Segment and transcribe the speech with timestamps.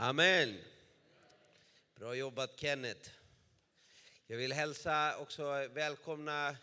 [0.00, 0.58] Amen.
[1.94, 3.10] Bra jobbat Kenneth.
[4.26, 6.56] Jag vill hälsa också välkomna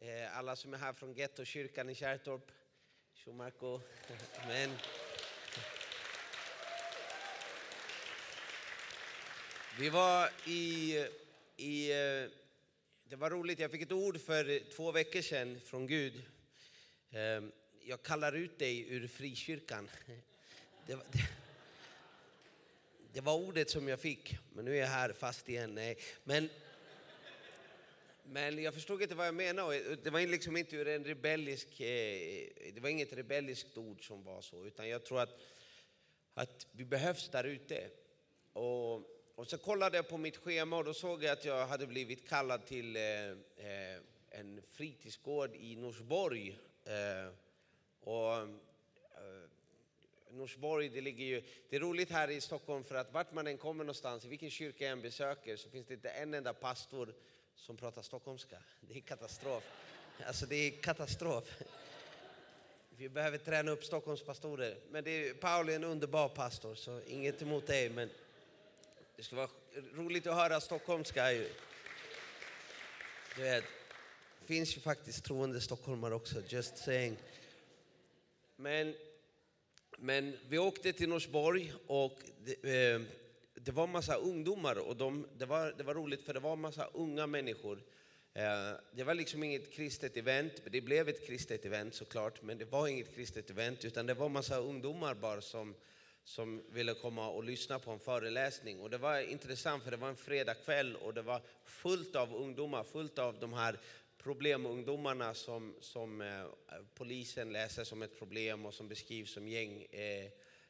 [0.00, 2.50] eh, alla som är här från Gettokyrkan i Kärrtorp.
[3.14, 3.50] Tjo
[4.42, 4.70] Amen.
[9.78, 10.96] Vi var i,
[11.56, 11.90] i...
[11.90, 12.30] Eh,
[13.04, 16.22] det var roligt, jag fick ett ord för två veckor sedan från Gud.
[17.10, 17.42] Eh,
[17.84, 19.90] jag kallar ut dig ur frikyrkan.
[20.86, 21.41] Det var, det,
[23.12, 25.74] det var ordet som jag fick, men nu är jag här fast igen.
[25.74, 25.98] Nej.
[26.24, 26.48] Men,
[28.24, 29.96] men jag förstod inte vad jag menade.
[29.96, 34.40] Det var liksom inte ur en rebellisk, eh, det var inget rebelliskt ord som var
[34.40, 35.40] så, utan jag tror att,
[36.34, 37.88] att vi behövs där ute.
[38.52, 38.94] Och,
[39.34, 42.28] och så kollade jag på mitt schema och då såg jag att jag hade blivit
[42.28, 43.30] kallad till eh,
[43.66, 44.00] eh
[44.34, 46.58] en fritidsgård i Norsborg.
[46.84, 47.32] Eh,
[48.00, 48.48] och,
[50.32, 53.58] Norsborg, det ligger ju, det är roligt här i Stockholm för att vart man än
[53.58, 57.14] kommer någonstans, i vilken kyrka jag än besöker så finns det inte en enda pastor
[57.56, 58.56] som pratar stockholmska.
[58.80, 59.64] Det är katastrof.
[60.26, 61.44] Alltså det är katastrof.
[62.96, 64.76] Vi behöver träna upp Stockholms pastorer.
[64.90, 68.10] Men det är, Paul är en underbar pastor så inget emot dig men
[69.16, 69.50] det skulle vara
[69.94, 71.32] roligt att höra stockholmska.
[71.32, 71.48] ju.
[73.36, 73.64] Du vet,
[74.40, 77.16] det finns ju faktiskt troende stockholmare också, just saying.
[78.56, 78.94] Men
[80.02, 83.00] men vi åkte till Norsborg och det, eh,
[83.54, 86.88] det var massa ungdomar och de, det, var, det var roligt för det var massa
[86.92, 87.82] unga människor.
[88.34, 92.64] Eh, det var liksom inget kristet event, det blev ett kristet event såklart, men det
[92.64, 95.74] var inget kristet event utan det var massa ungdomar bara som,
[96.24, 98.80] som ville komma och lyssna på en föreläsning.
[98.80, 102.84] Och det var intressant för det var en fredagkväll och det var fullt av ungdomar,
[102.84, 103.78] fullt av de här
[104.22, 106.44] problemungdomarna som, som eh,
[106.94, 110.24] polisen läser som ett problem och som beskrivs som gäng eh,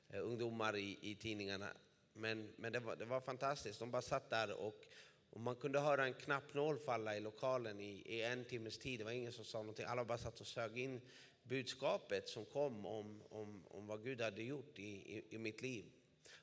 [0.08, 1.68] eh, ungdomar i, i tidningarna.
[2.12, 4.86] Men, men det, var, det var fantastiskt, de bara satt där och,
[5.30, 9.00] och man kunde höra en knappnål falla i lokalen i, i en timmes tid.
[9.00, 11.00] Det var ingen som sa någonting, alla bara satt och sög in
[11.42, 15.84] budskapet som kom om, om, om vad Gud hade gjort i, i, i mitt liv.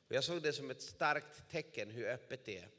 [0.07, 2.69] Och jag såg det som ett starkt tecken hur öppet det är.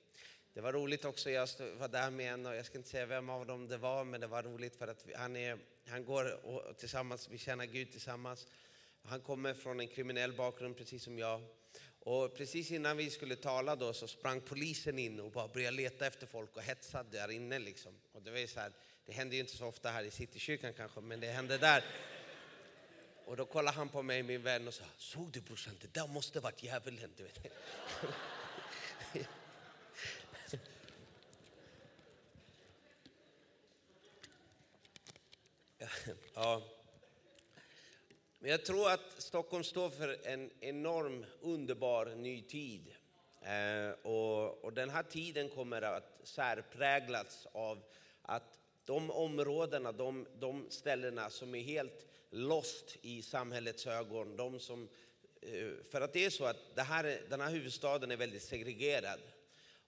[0.54, 3.30] Det var roligt också, jag var där med en och jag ska inte säga vem
[3.30, 6.46] av dem det var, men det var roligt för att vi- han, är, han går
[6.46, 8.46] och tillsammans, vi tjänar Gud tillsammans.
[9.02, 11.42] Han kommer från en kriminell bakgrund precis som jag.
[12.00, 16.06] Och precis innan vi skulle tala då så sprang polisen in och bara började leta
[16.06, 17.92] efter folk och hetsade där inne liksom.
[18.12, 18.72] Och det var så här,
[19.06, 21.84] det händer ju inte så ofta här i Citykyrkan kanske, men det hände där.
[23.24, 26.06] Och då kollade han på mig, min vän, och sa, såg du brorsan, det där
[26.06, 27.38] måste varit djävulen, du vet.
[36.34, 36.62] Ja.
[38.38, 42.94] Men jag tror att Stockholm står för en enorm, underbar ny tid.
[43.42, 47.82] Eh, och, och den här tiden kommer att särpräglas av
[48.22, 54.88] att de områdena, de, de ställena som är helt lost i samhällets ögon, de som,
[55.42, 59.20] eh, för att det är så att det här, den här huvudstaden är väldigt segregerad.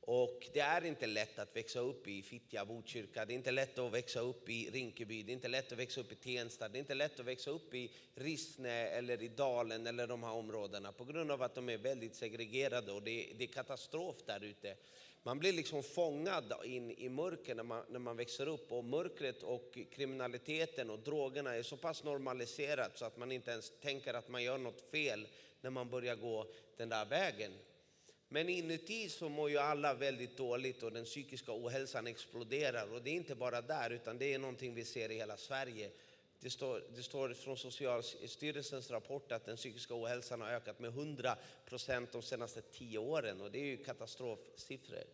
[0.05, 3.79] Och det är inte lätt att växa upp i Fittja, Botkyrka, det är inte lätt
[3.79, 6.79] att växa upp i Rinkeby, det är inte lätt att växa upp i Tensta, det
[6.79, 10.93] är inte lätt att växa upp i Rissne eller i Dalen eller de här områdena
[10.93, 14.45] på grund av att de är väldigt segregerade och det är, det är katastrof där
[14.45, 14.77] ute.
[15.23, 19.43] Man blir liksom fångad in i mörker när man, när man växer upp och mörkret
[19.43, 24.29] och kriminaliteten och drogerna är så pass normaliserat så att man inte ens tänker att
[24.29, 25.29] man gör något fel
[25.61, 26.47] när man börjar gå
[26.77, 27.53] den där vägen.
[28.33, 32.93] Men inuti så mår ju alla väldigt dåligt och den psykiska ohälsan exploderar.
[32.93, 35.91] Och det är inte bara där, utan det är någonting vi ser i hela Sverige.
[36.41, 41.37] Det står, det står från Socialstyrelsens rapport att den psykiska ohälsan har ökat med 100
[41.67, 45.05] procent de senaste tio åren och det är ju katastrofsiffror.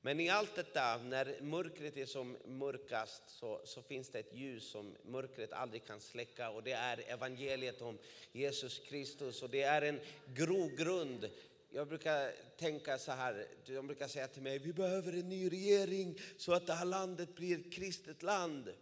[0.00, 4.70] Men i allt detta, när mörkret är som mörkast så, så finns det ett ljus
[4.70, 7.98] som mörkret aldrig kan släcka och det är evangeliet om
[8.32, 10.00] Jesus Kristus och det är en
[10.34, 11.30] grogrund.
[11.70, 16.18] Jag brukar tänka så här, de brukar säga till mig, vi behöver en ny regering
[16.36, 18.74] så att det här landet blir ett kristet land.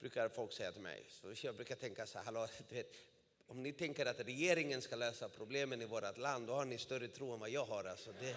[0.00, 1.04] Brukar folk säga till mig.
[1.10, 2.92] Så jag brukar tänka så här, hallå, du vet,
[3.46, 7.08] om ni tänker att regeringen ska lösa problemen i vårt land, då har ni större
[7.08, 7.84] tro än vad jag har.
[7.84, 8.36] Alltså det,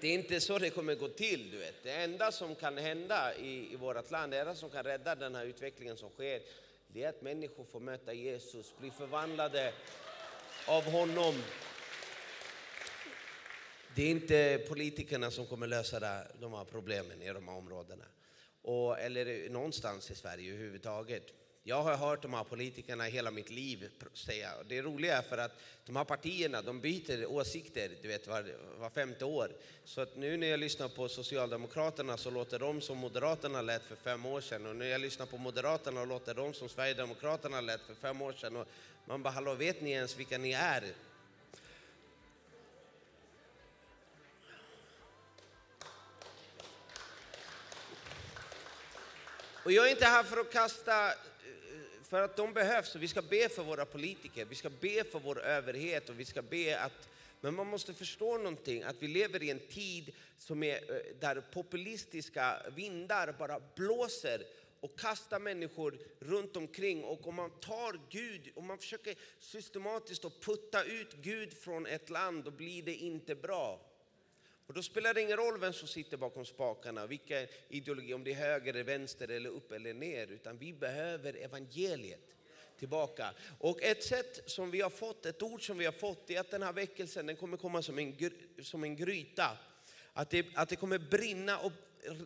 [0.00, 1.50] det är inte så det kommer gå till.
[1.50, 1.82] Du vet.
[1.82, 5.34] Det enda som kan hända i, i vårt land, det enda som kan rädda den
[5.34, 6.42] här utvecklingen som sker,
[6.88, 9.72] det är att människor får möta Jesus, bli förvandlade
[10.66, 11.34] av honom.
[13.94, 16.00] Det är inte politikerna som kommer lösa
[16.40, 18.04] de här problemen i de här områdena.
[18.62, 21.22] Och, eller någonstans i Sverige överhuvudtaget.
[21.62, 25.38] Jag har hört de här politikerna hela mitt liv säga, och det roliga är för
[25.38, 25.52] att
[25.86, 29.52] de här partierna de byter åsikter du vet, var, var femte år.
[29.84, 33.96] Så att nu när jag lyssnar på Socialdemokraterna så låter de som Moderaterna lät för
[33.96, 37.94] fem år sedan och när jag lyssnar på Moderaterna låter de som Sverigedemokraterna lät för
[37.94, 38.56] fem år sedan.
[38.56, 38.68] Och
[39.10, 40.84] man bara, hallå vet ni ens vilka ni är?
[49.64, 51.14] Och jag är inte här för att kasta, eh,
[52.02, 52.96] för att de behövs.
[52.96, 56.42] Vi ska be för våra politiker, vi ska be för vår överhet och vi ska
[56.42, 57.08] be att
[57.40, 61.40] men man måste förstå någonting, att vi lever i en tid som är, eh, där
[61.52, 64.42] populistiska vindar bara blåser
[64.80, 67.04] och kastar människor runt omkring.
[67.04, 72.10] Och om man tar Gud, om man försöker systematiskt att putta ut Gud från ett
[72.10, 73.80] land, då blir det inte bra.
[74.66, 78.30] Och då spelar det ingen roll vem som sitter bakom spakarna, vilka ideologi, om det
[78.30, 82.36] är höger, vänster eller upp eller ner, utan vi behöver evangeliet
[82.78, 83.34] tillbaka.
[83.58, 86.50] Och ett sätt som vi har fått, ett ord som vi har fått, är att
[86.50, 88.30] den här väckelsen den kommer komma som en,
[88.62, 89.58] som en gryta.
[90.12, 91.72] Att det, att det kommer brinna upp,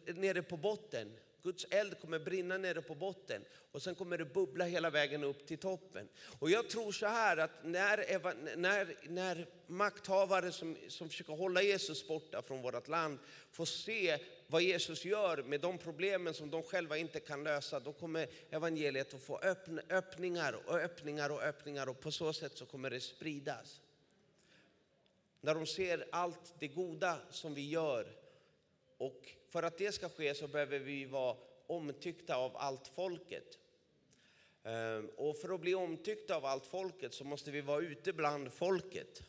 [0.07, 1.13] nere på botten.
[1.45, 5.47] Guds eld kommer brinna nere på botten och sen kommer det bubbla hela vägen upp
[5.47, 6.09] till toppen.
[6.39, 12.09] Och jag tror så här att när, när, när makthavare som, som försöker hålla Jesus
[12.09, 13.19] borta från vårt land
[13.51, 17.93] får se vad Jesus gör med de problemen som de själva inte kan lösa, då
[17.93, 22.67] kommer evangeliet att få öppn, öppningar och öppningar och öppningar och på så sätt så
[22.67, 23.81] kommer det spridas.
[25.41, 28.07] När de ser allt det goda som vi gör
[28.99, 31.37] och för att det ska ske så behöver vi vara
[31.67, 33.59] omtyckta av allt folket.
[34.65, 38.53] Ehm, och för att bli omtyckta av allt folket så måste vi vara ute bland
[38.53, 39.23] folket.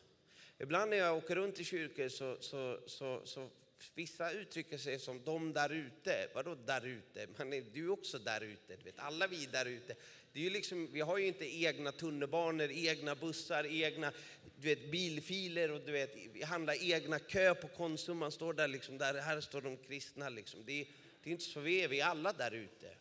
[0.58, 3.48] Ibland när jag åker runt i kyrkor så, så, så, så
[3.94, 6.28] vissa uttrycker sig som de där ute.
[6.34, 7.26] Vadå där ute?
[7.38, 8.76] Man är, du är också där ute.
[8.84, 9.94] vet, alla vi där ute.
[10.32, 14.12] Det är ju liksom, vi har ju inte egna tunnelbanor, egna bussar, egna
[14.60, 18.18] du vet, bilfiler och du vet, vi handlar egna kö på Konsum.
[18.18, 20.28] Man står där liksom, där, här står de kristna.
[20.28, 20.64] Liksom.
[20.64, 20.86] Det, är,
[21.22, 22.94] det är inte så vi är, vi är alla där ute.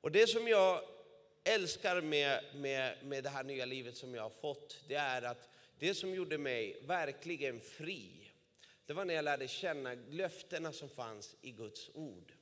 [0.00, 0.82] Och det som jag
[1.44, 5.48] älskar med, med, med det här nya livet som jag har fått, det är att
[5.78, 8.10] det som gjorde mig verkligen fri,
[8.86, 12.32] det var när jag lärde känna löftena som fanns i Guds ord.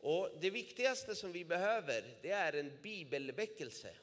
[0.00, 3.94] Och det viktigaste som vi behöver, det är en bibelväckelse.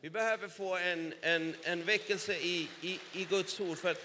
[0.00, 3.78] Vi behöver få en, en, en väckelse i, i, i Guds ord.
[3.78, 3.96] För,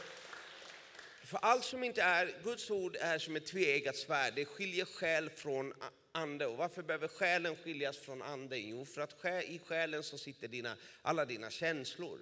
[1.24, 4.34] för allt som inte är, Guds ord är som ett tveeggat svärd.
[4.36, 5.74] Det skiljer själ från
[6.12, 6.46] ande.
[6.46, 8.70] Och varför behöver själen skiljas från anden?
[8.70, 12.20] Jo, för att i själen så sitter dina, alla dina känslor.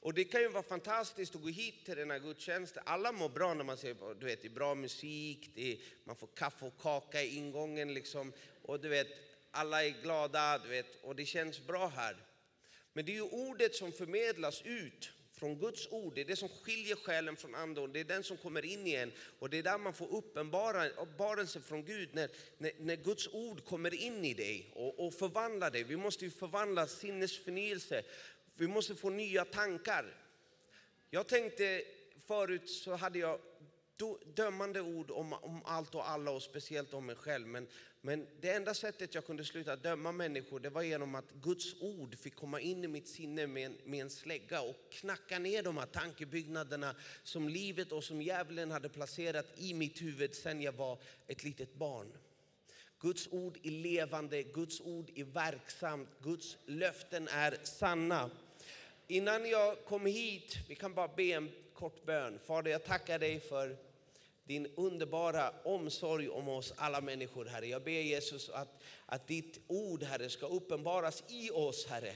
[0.00, 2.82] Och det kan ju vara fantastiskt att gå hit till den här gudstjänsten.
[2.86, 6.28] Alla mår bra när man ser du vet, det är bra musik, är, man får
[6.34, 8.32] kaffe och kaka i ingången liksom.
[8.62, 9.08] Och du vet,
[9.50, 12.16] alla är glada, du vet, och det känns bra här.
[12.92, 16.48] Men det är ju ordet som förmedlas ut från Guds ord, det är det som
[16.48, 19.12] skiljer själen från anden, det är den som kommer in igen.
[19.38, 23.94] Och det är där man får uppenbarelse från Gud, när, när, när, Guds ord kommer
[23.94, 25.84] in i dig och, och förvandlar dig.
[25.84, 28.02] Vi måste ju förvandla sinnesförnyelse,
[28.54, 30.16] vi måste få nya tankar.
[31.10, 31.84] Jag tänkte
[32.26, 33.40] förut så hade jag
[34.34, 37.46] dömande ord om, om allt och alla och speciellt om mig själv.
[37.46, 37.68] Men,
[38.02, 42.18] men det enda sättet jag kunde sluta döma människor det var genom att Guds ord
[42.18, 45.76] fick komma in i mitt sinne med en, med en slägga och knacka ner de
[45.76, 50.98] här tankebyggnaderna som livet och som djävulen hade placerat i mitt huvud sedan jag var
[51.26, 52.12] ett litet barn.
[53.00, 58.30] Guds ord är levande, Guds ord är verksamt, Guds löften är sanna.
[59.06, 62.38] Innan jag kom hit, vi kan bara be en kort bön.
[62.46, 63.76] Fader, jag tackar dig för
[64.44, 67.66] din underbara omsorg om oss alla människor, Herre.
[67.66, 72.14] Jag ber Jesus att, att ditt ord, Herre, ska uppenbaras i oss, Herre.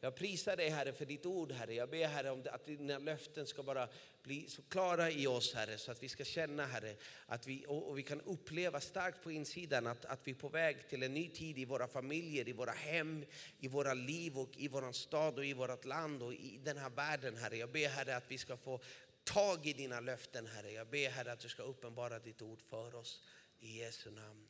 [0.00, 1.74] Jag prisar dig Herre för ditt ord Herre.
[1.74, 3.88] Jag ber Herre om att dina löften ska bara
[4.22, 6.94] bli så klara i oss Herre så att vi ska känna Herre
[7.26, 10.48] att vi, och, och vi kan uppleva starkt på insidan att, att vi är på
[10.48, 13.24] väg till en ny tid i våra familjer, i våra hem,
[13.58, 16.90] i våra liv och i vår stad och i vårt land och i den här
[16.90, 17.56] världen Herre.
[17.56, 18.80] Jag ber Herre att vi ska få
[19.26, 20.72] tag i dina löften Herre.
[20.72, 23.22] Jag ber Herre att du ska uppenbara ditt ord för oss.
[23.60, 24.48] I Jesu namn.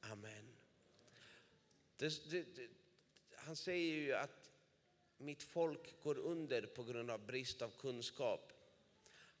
[0.00, 0.56] Amen.
[1.96, 2.68] Det, det, det,
[3.36, 4.50] han säger ju att
[5.18, 8.52] mitt folk går under på grund av brist av kunskap.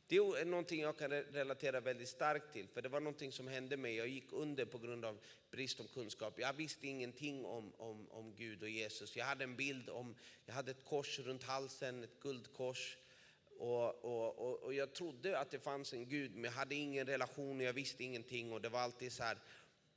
[0.06, 3.76] Det är någonting jag kan relatera väldigt starkt till, för det var någonting som hände
[3.76, 3.96] mig.
[3.96, 5.18] Jag gick under på grund av
[5.50, 6.34] brist på kunskap.
[6.38, 9.16] Jag visste ingenting om, om, om Gud och Jesus.
[9.16, 10.14] Jag hade en bild om,
[10.46, 12.96] jag hade ett kors runt halsen, ett guldkors.
[13.62, 17.06] Och, och, och, och, jag trodde att det fanns en Gud, men jag hade ingen
[17.06, 18.52] relation och jag visste ingenting.
[18.52, 19.38] Och det var alltid så här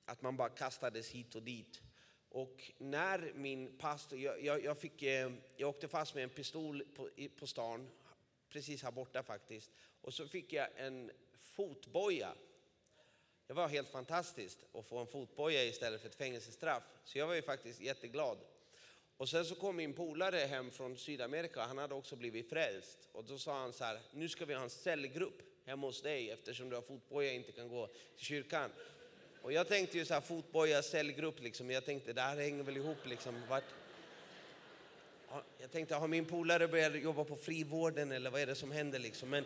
[0.06, 1.82] att man bara kastades hit och dit.
[2.30, 6.84] Och när min pastor, jag, jag, jag, fick, eh, jag åkte fast med en pistol
[6.96, 7.90] på, på stan,
[8.50, 9.72] precis här borta faktiskt.
[10.02, 12.34] Och så fick jag en fotboja.
[13.48, 16.84] Det var helt fantastiskt att få en fotboja istället för ett fängelsestraff.
[17.04, 18.38] Så jag var ju faktiskt jätteglad.
[19.18, 23.10] Och sen så kom min polare hem från Sydamerika, han hade också blivit frälst.
[23.12, 26.32] Och då sa han så här, nu ska vi ha en cellgrupp hemma hos dig
[26.32, 28.72] eftersom du har fotboja och inte kan gå till kyrkan.
[29.42, 31.72] Och jag tänkte ju så här, fotboja, cellgrupp liksom.
[31.72, 33.42] Jag tänkte, det här hänger väl ihop liksom.
[33.50, 33.64] Vart...
[35.58, 39.00] Jag tänkte, har min polare börjat jobba på frivården eller vad är det som händer
[39.00, 39.30] liksom?
[39.30, 39.46] Men,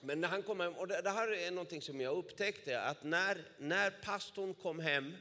[0.00, 3.44] men när han kom hem, och det här är någonting som jag upptäckte, att när,
[3.58, 5.16] när pastorn kom hem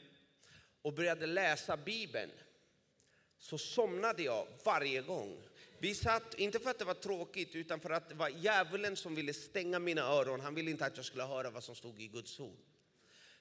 [0.81, 2.31] och började läsa Bibeln,
[3.39, 5.37] så somnade jag varje gång.
[5.79, 9.15] Vi satt, inte för att det var tråkigt, utan för att det var djävulen som
[9.15, 10.39] ville stänga mina öron.
[10.39, 12.57] Han ville inte att jag skulle höra vad som stod i Guds ord.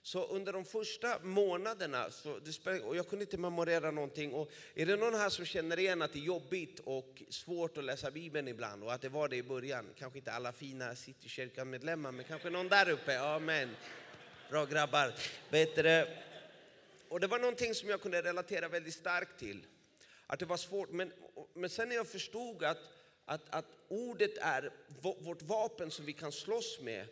[0.03, 2.41] Så under de första månaderna, så
[2.85, 4.33] och jag kunde inte memorera någonting.
[4.33, 7.85] Och är det någon här som känner igen att det är jobbigt och svårt att
[7.85, 9.87] läsa Bibeln ibland och att det var det i början?
[9.99, 13.21] Kanske inte alla fina Citykyrkan-medlemmar, men kanske någon där uppe.
[13.21, 13.77] Amen.
[14.51, 15.15] Bra grabbar.
[15.51, 15.79] Vet
[17.09, 19.67] och det var någonting som jag kunde relatera väldigt starkt till.
[20.27, 21.13] Att det var svårt, men,
[21.55, 22.79] men sen när jag förstod att,
[23.25, 27.07] att, att ordet är vårt vapen som vi kan slåss med,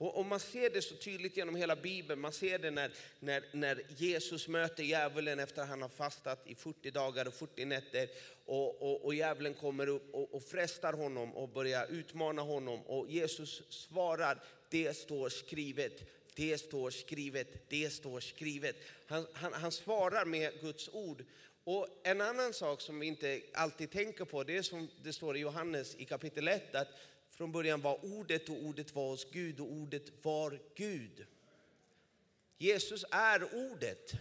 [0.00, 2.20] och, och, man ser det så tydligt genom hela Bibeln.
[2.20, 6.54] Man ser det när, när, när Jesus möter djävulen efter att han har fastat i
[6.54, 8.08] 40 dagar och 40 nätter.
[8.44, 12.80] Och, och, och djävulen kommer upp och, och frestar honom och börjar utmana honom.
[12.82, 15.92] Och Jesus svarar, det står skrivet.
[16.34, 18.76] Det står skrivet, det står skrivet.
[19.06, 21.24] Han, han, han svarar med Guds ord.
[21.64, 25.36] Och en annan sak som vi inte alltid tänker på, det är som det står
[25.36, 26.88] i Johannes i kapitel 1, att
[27.30, 31.26] från början var ordet och ordet var hos Gud och ordet var Gud.
[32.58, 34.12] Jesus är ordet.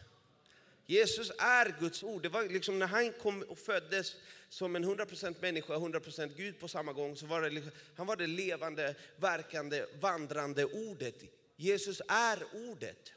[0.86, 2.22] Jesus är Guds ord.
[2.22, 4.15] Det var liksom när han kom och föddes
[4.50, 8.08] som en 100% människa och 100% Gud på samma gång, så var det liksom, han
[8.08, 11.24] var det levande, verkande, vandrande ordet.
[11.55, 13.13] Jesus är ordet.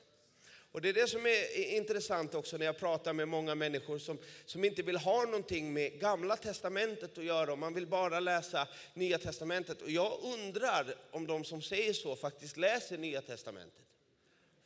[0.72, 4.18] Och det är det som är intressant också när jag pratar med många människor som,
[4.44, 9.18] som inte vill ha någonting med gamla testamentet att göra, man vill bara läsa nya
[9.18, 9.82] testamentet.
[9.82, 13.84] Och jag undrar om de som säger så faktiskt läser nya testamentet.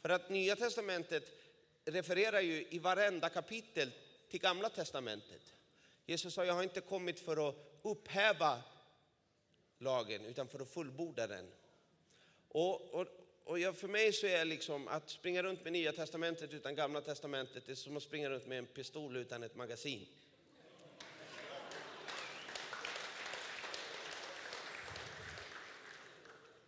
[0.02, 1.24] För att nya testamentet
[1.84, 3.90] refererar ju i varenda kapitel
[4.30, 5.42] till gamla testamentet.
[6.06, 8.62] Jesus sa, jag har inte kommit för att upphäva
[9.78, 11.46] lagen utan för att fullborda den.
[12.48, 13.06] Och, och,
[13.46, 17.00] och jag, för mig så är liksom att springa runt med Nya Testamentet utan Gamla
[17.00, 20.06] Testamentet, det är som att springa runt med en pistol utan ett magasin.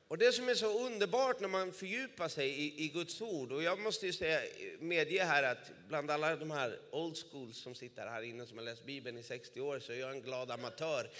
[0.08, 3.62] Och det som är så underbart när man fördjupar sig i, i Guds ord, och
[3.62, 4.40] jag måste ju säga,
[4.78, 8.64] medge här att bland alla de här old schools som sitter här inne som har
[8.64, 11.10] läst Bibeln i 60 år så är jag en glad amatör.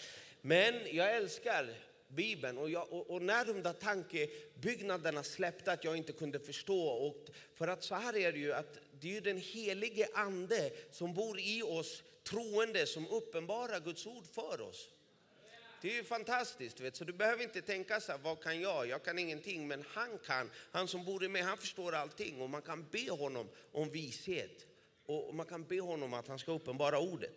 [0.41, 1.75] Men jag älskar
[2.09, 2.59] Bibeln.
[2.59, 6.81] Och, jag, och, och, när de där tankebyggnaderna släppte att jag inte kunde förstå.
[6.81, 11.15] Och för att så här är det ju att det är den helige ande som
[11.15, 14.88] bor i oss troende som uppenbarar Guds ord för oss.
[15.81, 16.97] Det är ju fantastiskt, vet.
[16.97, 18.87] så du behöver inte tänka så här, vad kan jag?
[18.88, 20.50] Jag kan ingenting, men han kan.
[20.71, 24.67] Han som bor i mig, han förstår allting och man kan be honom om vishet.
[25.07, 27.37] Och man kan be honom att han ska uppenbara ordet.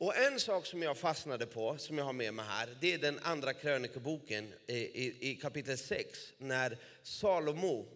[0.00, 2.98] Och en sak som jag fastnade på, som jag har med mig här, det är
[2.98, 7.86] den andra krönikeboken i, i, i kapitel 6, när Salomo,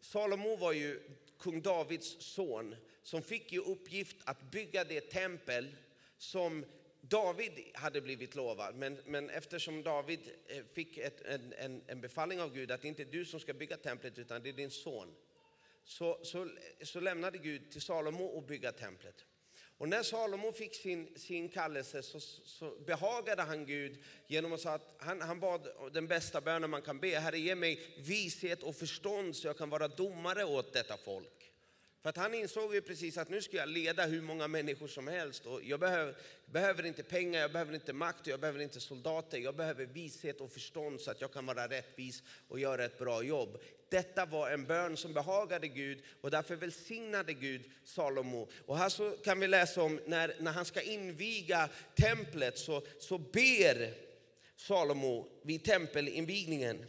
[0.00, 1.00] Salomo var ju
[1.38, 5.76] kung Davids son, som fick ju uppgift att bygga det tempel
[6.18, 6.64] som
[7.00, 12.40] David hade blivit lovad, men, men eftersom David eh, fick ett, en, en, en, befallning
[12.40, 14.70] av Gud att det inte är du som ska bygga templet utan det är din
[14.70, 15.14] son,
[15.84, 16.48] så, så,
[16.82, 19.24] så lämnade Gud till Salomo att bygga templet.
[19.80, 24.74] Och när Salomo fick sin, sin kallelse så, så behagade han Gud genom att säga
[24.74, 27.18] att han, han bad den bästa bönen man kan be.
[27.18, 31.49] Herre ge mig vishet och förstånd så jag kan vara domare åt detta folk.
[32.02, 35.08] För att han insåg ju precis att nu ska jag leda hur många människor som
[35.08, 35.46] helst.
[35.46, 36.16] Och jag behöver,
[36.46, 39.38] behöver inte pengar, jag behöver inte makt, jag behöver inte soldater.
[39.38, 43.22] Jag behöver vishet och förstånd så att jag kan vara rättvis och göra ett bra
[43.22, 43.58] jobb.
[43.88, 48.48] Detta var en bön som behagade Gud och därför välsignade Gud Salomo.
[48.66, 53.18] Och här så kan vi läsa om när, när han ska inviga templet så, så
[53.18, 53.94] ber
[54.56, 56.84] Salomo vid tempelinvigningen.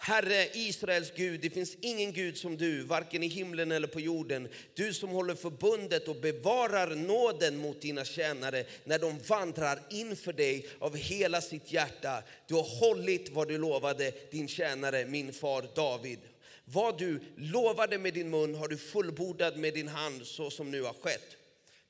[0.00, 4.48] Herre Israels Gud, det finns ingen Gud som du, varken i himlen eller på jorden.
[4.74, 10.68] Du som håller förbundet och bevarar nåden mot dina tjänare när de vandrar inför dig
[10.78, 12.22] av hela sitt hjärta.
[12.46, 16.18] Du har hållit vad du lovade din tjänare, min far David.
[16.64, 20.82] Vad du lovade med din mun har du fullbordat med din hand så som nu
[20.82, 21.36] har skett.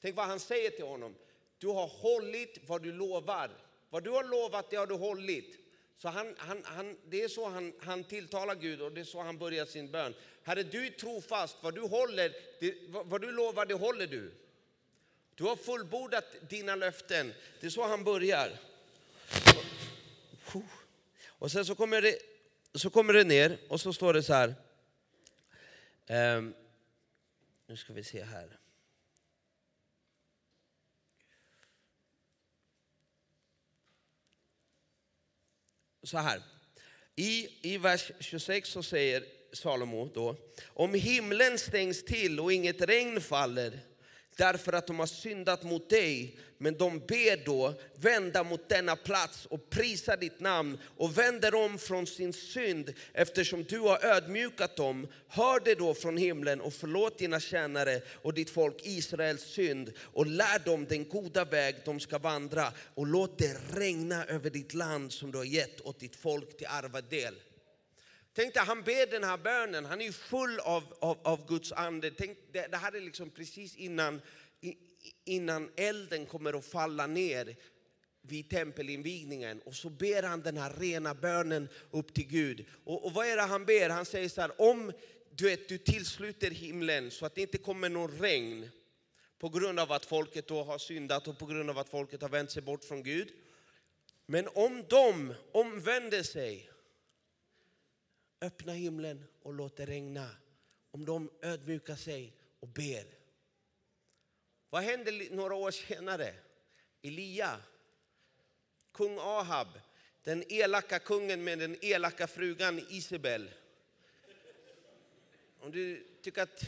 [0.02, 1.14] Tänk vad han säger till honom.
[1.58, 3.50] Du har hållit vad du lovar.
[3.90, 5.67] Vad du har lovat det har du hållit.
[5.98, 9.22] Så han, han, han, det är så han, han tilltalar Gud och det är så
[9.22, 10.14] han börjar sin bön.
[10.42, 11.56] Herre, du är trofast.
[11.60, 14.32] Vad du, håller, det, vad du lovar, det håller du.
[15.34, 17.34] Du har fullbordat dina löften.
[17.60, 18.50] Det är så han börjar.
[21.28, 22.18] Och sen så kommer det,
[22.74, 24.54] så kommer det ner och så står det så här.
[26.36, 26.54] Um,
[27.66, 28.58] nu ska vi se här.
[36.08, 36.42] Så här.
[37.16, 40.36] I, I vers 26 så säger Salomo då,
[40.66, 43.80] om himlen stängs till och inget regn faller
[44.38, 46.36] därför att de har syndat mot dig.
[46.58, 51.78] Men de ber då vända mot denna plats och prisa ditt namn och vänder om
[51.78, 55.08] från sin synd eftersom du har ödmjukat dem.
[55.28, 60.26] Hör det då från himlen och förlåt dina tjänare och ditt folk Israels synd och
[60.26, 65.12] lär dem den goda väg de ska vandra och låt det regna över ditt land
[65.12, 67.34] som du har gett åt ditt folk till arvedel.
[68.32, 72.10] Tänk dig, han ber den här bönen, han är full av, av, av Guds ande.
[72.10, 74.20] Tänk, det, det här är liksom precis innan,
[75.24, 77.56] innan elden kommer att falla ner
[78.22, 79.60] vid tempelinvigningen.
[79.60, 82.66] Och så ber han den här rena bönen upp till Gud.
[82.84, 83.88] Och, och vad är det han ber?
[83.88, 84.92] Han säger så här, om
[85.30, 88.70] du, vet, du tillsluter himlen så att det inte kommer någon regn
[89.38, 92.28] på grund av att folket då har syndat och på grund av att folket har
[92.28, 93.32] vänt sig bort från Gud.
[94.26, 96.70] Men om de omvänder sig
[98.40, 100.30] öppna himlen och låt det regna.
[100.90, 103.04] Om de ödmjukar sig och ber.
[104.70, 106.34] Vad händer några år senare?
[107.02, 107.60] Elia,
[108.92, 109.68] kung Ahab,
[110.22, 113.50] den elaka kungen med den elaka frugan Isabel.
[115.60, 116.64] Om du tycker att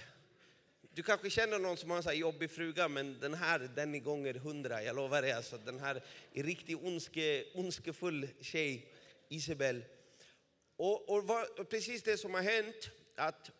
[0.95, 3.99] du kanske känner någon som har en så jobbig fruga, men den här den är
[3.99, 4.83] gånger hundra.
[4.83, 8.93] Jag lovar dig, alltså, den här är riktigt ondske, ondskefull tjej,
[9.29, 9.85] Isabel.
[10.83, 13.51] Och, och, vad, och, precis det som har hänt, att,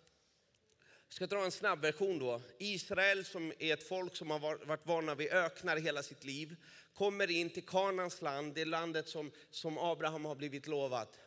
[1.09, 2.43] jag ska dra en snabb version då.
[2.59, 6.57] Israel som är ett folk som har varit vana vid öknar hela sitt liv,
[6.95, 11.19] kommer in till Kanans land, det landet som, som Abraham har blivit lovat.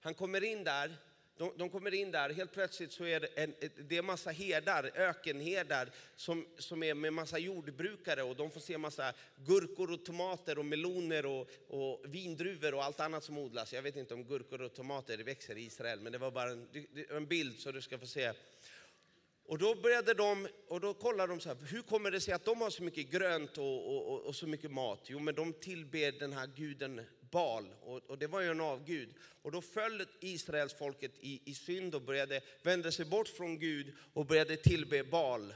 [0.00, 0.96] Han kommer in där,
[1.42, 3.54] de, de, kommer in där, helt plötsligt så är det en,
[3.88, 8.78] det är massa herdar, ökenherdar som, som är med massa jordbrukare och de får se
[8.78, 13.72] massa gurkor och tomater och meloner och, och vindruvor och allt annat som odlas.
[13.72, 16.68] Jag vet inte om gurkor och tomater växer i Israel, men det var bara en,
[17.10, 18.32] en bild så du ska få se.
[19.44, 22.44] Och då började de, och då kollade de så här, hur kommer det sig att
[22.44, 25.00] de har så mycket grönt och, och, och så mycket mat?
[25.04, 27.00] Jo, men de tillber den här guden
[27.32, 29.14] Bal, och, och, det var ju en avgud.
[29.42, 33.92] Och då föll Israels folket i, i synd och började vända sig bort från Gud
[34.12, 35.54] och började tillbe Bal.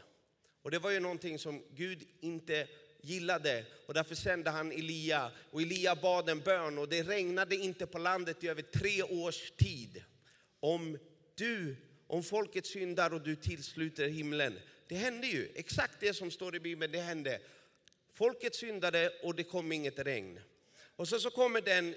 [0.63, 2.69] Och det var ju någonting som Gud inte
[3.01, 5.31] gillade och därför sände han Elia.
[5.51, 9.51] Och Elia bad en bön och det regnade inte på landet i över tre års
[9.51, 10.05] tid.
[10.61, 10.99] Om
[11.35, 14.59] du, om folket syndar och du tillsluter himlen.
[14.89, 17.41] Det hände ju, exakt det som står i Bibeln, det hände.
[18.15, 20.41] Folket syndade och det kom inget regn.
[20.97, 21.95] Och så, så kommer den,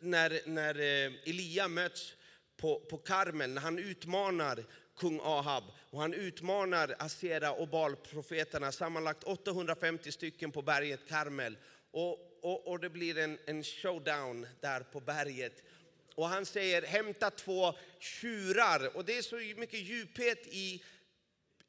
[0.00, 2.14] när, när eh, Elia möts
[2.56, 4.64] på, på Karmel, när han utmanar
[4.96, 11.56] kung Ahab och han utmanar Asera och Baal-profeterna, sammanlagt 850 stycken på berget Karmel.
[11.90, 15.62] Och, och, och, det blir en, en showdown där på berget.
[16.14, 18.96] Och han säger hämta två tjurar.
[18.96, 20.82] Och det är så mycket djuphet i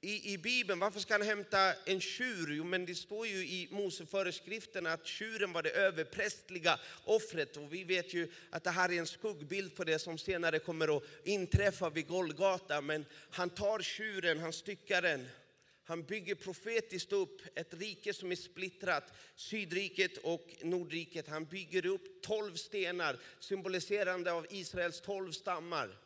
[0.03, 2.53] i, i Bibeln, varför ska han hämta en tjur?
[2.53, 7.57] Jo, men det står ju i Moseföreskriften att tjuren var det överprästliga offret.
[7.57, 10.97] Och vi vet ju att det här är en skuggbild på det som senare kommer
[10.97, 12.81] att inträffa vid Golgata.
[12.81, 15.27] Men han tar tjuren, han styckar den.
[15.83, 21.27] Han bygger profetiskt upp ett rike som är splittrat, Sydriket och Nordriket.
[21.27, 25.97] Han bygger upp tolv stenar symboliserande av Israels tolv stammar.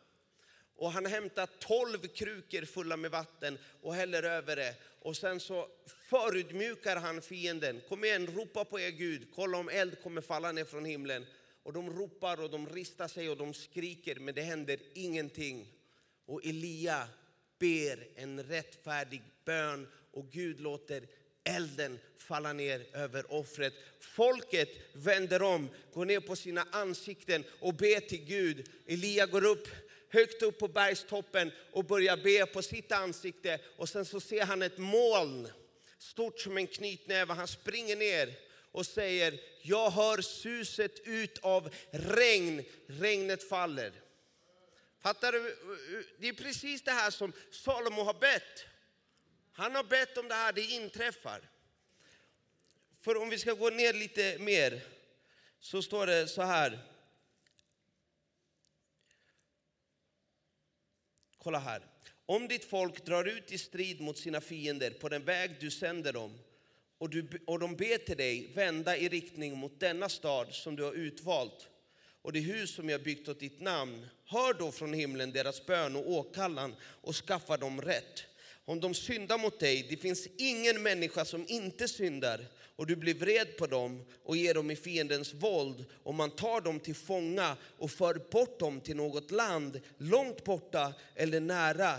[0.76, 4.76] Och han hämtar tolv krukor fulla med vatten och häller över det.
[5.00, 5.68] Och sen så
[6.10, 7.82] förutmjukar han fienden.
[7.90, 9.28] Kom igen, ropa på er Gud.
[9.36, 11.26] Kolla om eld kommer falla ner från himlen.
[11.64, 15.68] Och de ropar och de ristar sig och de skriker, men det händer ingenting.
[16.26, 17.08] Och Elia
[17.60, 21.08] ber en rättfärdig bön och Gud låter
[21.44, 23.74] elden falla ner över offret.
[24.00, 28.70] Folket vänder om, går ner på sina ansikten och ber till Gud.
[28.88, 29.68] Elia går upp
[30.16, 33.60] högt upp på bergstoppen och börjar be på sitt ansikte.
[33.78, 35.52] Och sen så ser han ett moln,
[35.98, 37.34] stort som en knytnäve.
[37.34, 38.34] Han springer ner
[38.72, 42.64] och säger, jag hör suset ut av regn.
[42.88, 43.92] Regnet faller.
[45.02, 45.58] Fattar du?
[46.20, 48.66] Det är precis det här som Salomo har bett.
[49.54, 51.50] Han har bett om det här, det inträffar.
[53.02, 54.82] För om vi ska gå ner lite mer
[55.60, 56.95] så står det så här.
[61.46, 61.82] Kolla här.
[62.26, 66.14] Om ditt folk drar ut i strid mot sina fiender på den väg du sänder
[66.14, 66.40] dem
[66.98, 70.84] och, du, och de ber till dig vända i riktning mot denna stad som du
[70.84, 71.68] har utvalt
[72.22, 74.08] och det hus som jag byggt åt ditt namn.
[74.26, 78.24] Hör då från himlen deras bön och åkallan och skaffa dem rätt.
[78.66, 83.14] Om de syndar mot dig, det finns ingen människa som inte syndar, och du blir
[83.14, 87.58] vred på dem och ger dem i fiendens våld, och man tar dem till fånga
[87.78, 91.94] och för bort dem till något land långt borta eller nära,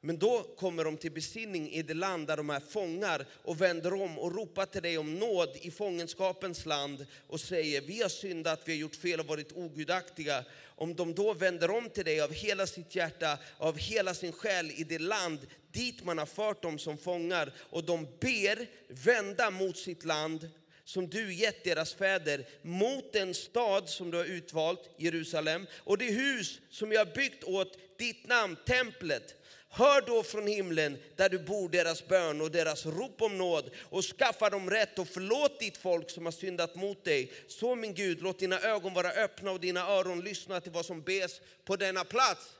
[0.00, 3.94] men då kommer de till besinning i det land där de är fångar och vänder
[3.94, 8.62] om och ropar till dig om nåd i fångenskapens land och säger vi har syndat,
[8.64, 10.44] vi har gjort fel och varit ogudaktiga.
[10.64, 14.70] Om de då vänder om till dig av hela sitt hjärta, av hela sin själ
[14.70, 15.38] i det land
[15.72, 20.50] dit man har fört dem som fångar och de ber vända mot sitt land
[20.84, 26.10] som du gett deras fäder mot den stad som du har utvalt, Jerusalem, och det
[26.10, 29.39] hus som jag byggt åt ditt namn, templet.
[29.72, 34.04] Hör då från himlen där du bor deras bön och deras rop om nåd och
[34.04, 37.32] skaffa dem rätt och förlåt ditt folk som har syndat mot dig.
[37.48, 41.02] Så min Gud, låt dina ögon vara öppna och dina öron lyssna till vad som
[41.02, 42.56] bes på denna plats.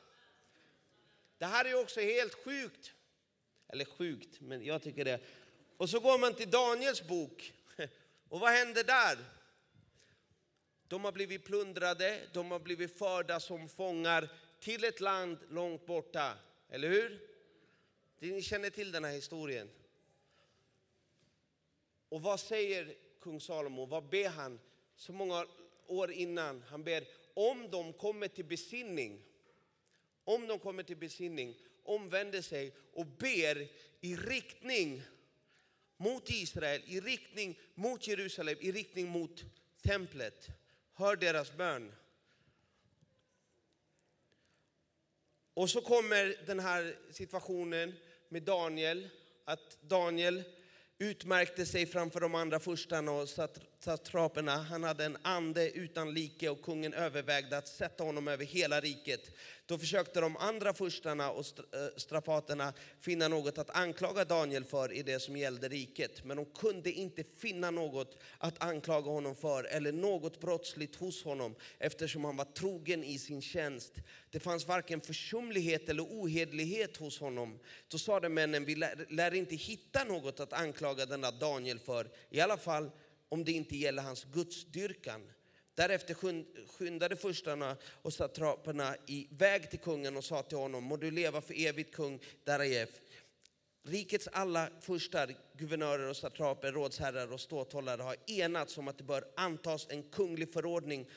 [1.39, 2.93] Det här är också helt sjukt.
[3.69, 5.21] Eller sjukt, men jag tycker det.
[5.77, 7.53] Och så går man till Daniels bok.
[8.29, 9.19] Och vad händer där?
[10.89, 14.29] De har blivit plundrade, de har blivit förda som fångar
[14.61, 16.37] till ett land långt borta.
[16.71, 17.21] Eller hur?
[18.19, 19.71] Ni känner till den här historien.
[22.09, 23.87] Och vad säger kung Salomo?
[23.87, 24.61] Vad ber han
[24.97, 25.47] så många
[25.87, 26.63] år innan?
[26.63, 27.05] Han ber
[27.35, 29.23] om de kommer till besinning,
[30.25, 33.69] om de kommer till besinning, omvänder sig och ber
[34.01, 35.03] i riktning
[35.97, 39.45] mot Israel, i riktning mot Jerusalem, i riktning mot
[39.83, 40.49] templet.
[40.95, 41.93] Hör deras bön.
[45.61, 47.95] Och så kommer den här situationen
[48.29, 49.09] med Daniel,
[49.45, 50.43] att Daniel
[50.99, 53.29] utmärkte sig framför de andra furstarna och
[53.81, 54.57] satraperna.
[54.57, 59.31] Han hade en ande utan like och kungen övervägde att sätta honom över hela riket.
[59.67, 65.03] Då försökte de andra furstarna och eh, strapaterna finna något att anklaga Daniel för i
[65.03, 66.25] det som gällde riket.
[66.25, 71.55] Men de kunde inte finna något att anklaga honom för eller något brottsligt hos honom
[71.79, 73.93] eftersom han var trogen i sin tjänst.
[74.31, 77.59] Det fanns varken försumlighet eller ohedlighet hos honom.
[77.89, 82.41] Då sade männen, vi lär, lär inte hitta något att anklaga denna Daniel för, i
[82.41, 82.91] alla fall
[83.31, 85.21] om det inte gäller hans gudsdyrkan.
[85.75, 86.17] Därefter
[86.67, 91.67] skyndade furstarna och satraperna iväg till kungen och sa till honom, må du leva för
[91.67, 92.89] evigt kung Darajev.
[93.83, 99.25] Rikets alla furstar, guvernörer och satraper, rådsherrar och ståthållare har enats om att det bör
[99.37, 101.09] antas en kunglig förordning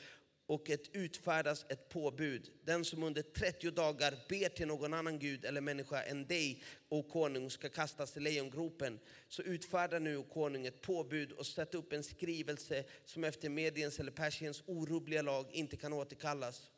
[0.46, 2.50] och ett utfärdas ett påbud.
[2.64, 7.02] Den som under 30 dagar ber till någon annan gud eller människa än dig, o
[7.02, 9.00] konung, ska kastas i lejongropen.
[9.28, 14.00] Så utfärda nu, o konung, ett påbud och sätt upp en skrivelse som efter Mediens
[14.00, 16.70] eller Persiens orubbliga lag inte kan återkallas.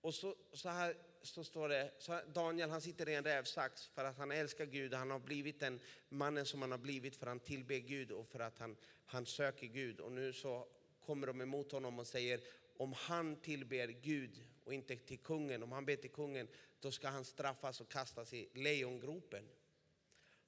[0.00, 4.04] Och så, så här så står det, så Daniel han sitter i en rävsax för
[4.04, 4.94] att han älskar Gud.
[4.94, 8.26] Han har blivit den mannen som han har blivit för att han tillber Gud och
[8.26, 8.76] för att han,
[9.06, 10.00] han söker Gud.
[10.00, 10.66] Och nu så
[11.06, 12.40] kommer de emot honom och säger
[12.78, 16.48] om han tillber Gud och inte till kungen, om han ber till kungen,
[16.80, 19.44] då ska han straffas och kastas i lejongropen.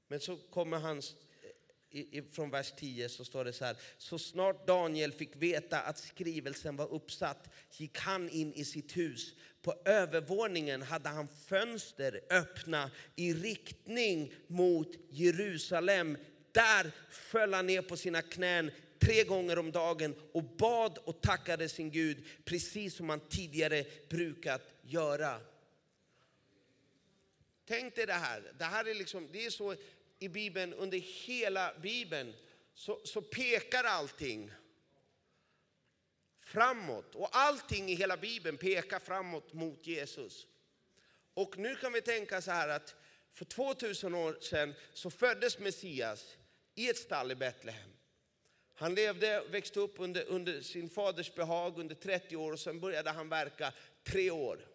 [0.09, 1.03] Men så kommer han,
[2.33, 3.77] från vers 10 så står det så här.
[3.99, 9.35] Så snart Daniel fick veta att skrivelsen var uppsatt gick han in i sitt hus.
[9.63, 16.19] På övervåningen hade han fönster öppna i riktning mot Jerusalem.
[16.53, 21.69] Där föll han ner på sina knän tre gånger om dagen och bad och tackade
[21.69, 25.41] sin Gud precis som han tidigare brukat göra.
[27.65, 28.53] Tänk dig det här.
[28.59, 29.75] Det här är, liksom, det är så
[30.19, 32.35] i Bibeln, under hela Bibeln
[32.75, 34.53] så, så pekar allting
[36.41, 37.15] framåt.
[37.15, 40.47] Och allting i hela Bibeln pekar framåt mot Jesus.
[41.35, 42.95] Och nu kan vi tänka så här att
[43.33, 46.37] för 2000 år sedan så föddes Messias
[46.75, 47.98] i ett stall i Betlehem.
[48.79, 52.81] Han levde och växte upp under, under sin faders behag under 30 år och sen
[52.81, 53.73] började han verka
[54.05, 54.67] tre år.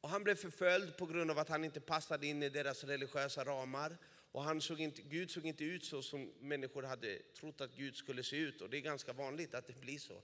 [0.00, 3.44] Och han blev förföljd på grund av att han inte passade in i deras religiösa
[3.44, 3.96] ramar.
[4.32, 7.96] Och han såg inte, Gud såg inte ut så som människor hade trott att Gud
[7.96, 8.60] skulle se ut.
[8.60, 10.22] Och det är ganska vanligt att det blir så.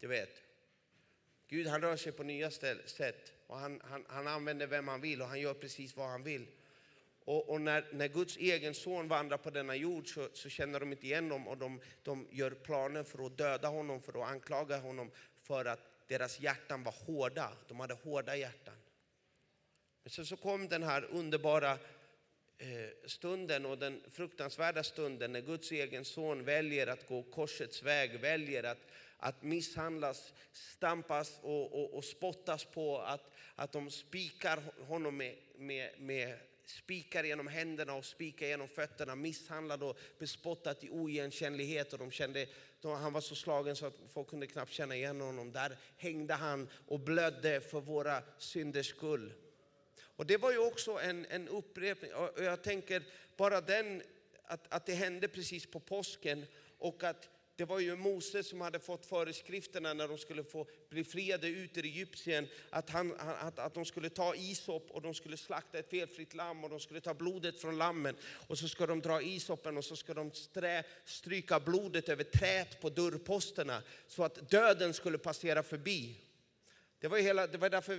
[0.00, 0.42] Du vet.
[1.48, 5.22] Gud han rör sig på nya sätt och han, han, han använder vem han vill
[5.22, 6.46] och han gör precis vad han vill.
[7.24, 10.92] Och, och när, när Guds egen son vandrar på denna jord så, så känner de
[10.92, 14.78] inte igen honom och de, de gör planer för att döda honom, för att anklaga
[14.78, 15.10] honom
[15.42, 17.52] för att deras hjärtan var hårda.
[17.68, 18.74] De hade hårda hjärtan.
[20.02, 21.72] Men sen så kom den här underbara
[22.58, 28.20] eh, stunden och den fruktansvärda stunden när Guds egen son väljer att gå korsets väg,
[28.20, 35.16] väljer att, att misshandlas, stampas och, och, och spottas på, att, att de spikar honom
[35.16, 41.92] med, med, med spikar genom händerna och spikar genom fötterna, misshandlad och bespottad i oigenkännlighet.
[41.92, 42.46] Och de kände,
[42.82, 45.52] han var så slagen så att folk kunde knappt känna igen honom.
[45.52, 49.32] Där hängde han och blödde för våra synders skull.
[50.16, 52.14] Och det var ju också en, en upprepning.
[52.14, 53.02] Och jag tänker
[53.36, 54.02] bara den,
[54.44, 56.46] att, att det hände precis på påsken
[56.78, 57.28] och att
[57.62, 61.76] det var ju Moses som hade fått föreskrifterna när de skulle få bli friade ut
[61.76, 62.48] ur Egypten.
[62.70, 66.64] Att, han, att, att de skulle ta isop och de skulle slakta ett felfritt lamm
[66.64, 68.16] och de skulle ta blodet från lammen.
[68.48, 72.80] Och så ska de dra isopen och så ska de strä, stryka blodet över trät
[72.80, 76.16] på dörrposterna så att döden skulle passera förbi.
[77.00, 77.98] Det var, hela, det var därför eh,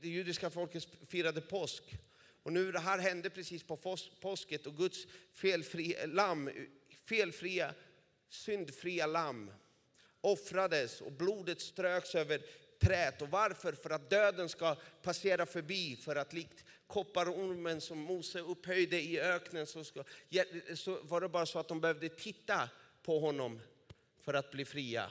[0.00, 1.82] det judiska folket firade påsk.
[2.42, 6.50] Och nu det här hände precis på påsket och Guds felfria lamm,
[7.04, 7.74] felfria,
[8.28, 9.50] syndfria lamm
[10.20, 12.42] offrades och blodet ströks över
[12.78, 13.22] trät.
[13.22, 13.72] Och varför?
[13.72, 19.66] För att döden ska passera förbi, för att likt kopparormen som Mose upphöjde i öknen
[19.66, 20.04] så, ska,
[20.74, 22.68] så var det bara så att de behövde titta
[23.02, 23.60] på honom
[24.20, 25.10] för att bli fria.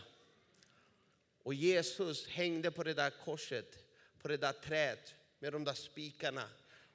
[1.44, 3.84] Och Jesus hängde på det där korset,
[4.22, 6.44] på det där trädet med de där spikarna.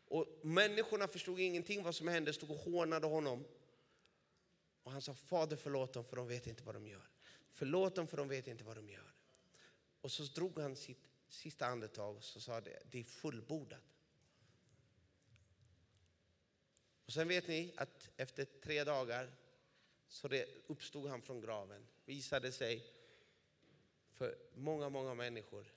[0.09, 3.45] Och människorna förstod ingenting vad som hände, stod och hånade honom.
[4.83, 7.09] Och han sa, Fader förlåt dem för de vet inte vad de gör.
[7.51, 9.15] Förlåt dem för de vet inte vad de gör.
[10.01, 13.97] Och så drog han sitt sista andetag och så sa det, det är fullbordat.
[17.07, 19.33] Och sen vet ni att efter tre dagar
[20.09, 22.87] så det uppstod han från graven, visade sig
[24.13, 25.73] för många, många människor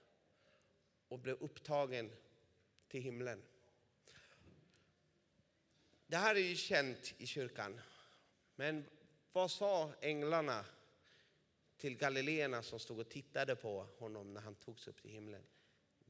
[1.07, 2.11] och blev upptagen
[2.87, 3.43] till himlen.
[6.07, 7.81] Det här är ju känt i kyrkan.
[8.55, 8.85] Men
[9.31, 10.65] vad sa änglarna
[11.77, 15.43] till galileerna som stod och tittade på honom när han togs upp till himlen?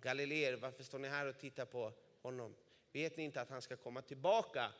[0.01, 2.55] Galileer, varför står ni här och tittar på honom?
[2.91, 4.71] Vet ni inte att han ska komma tillbaka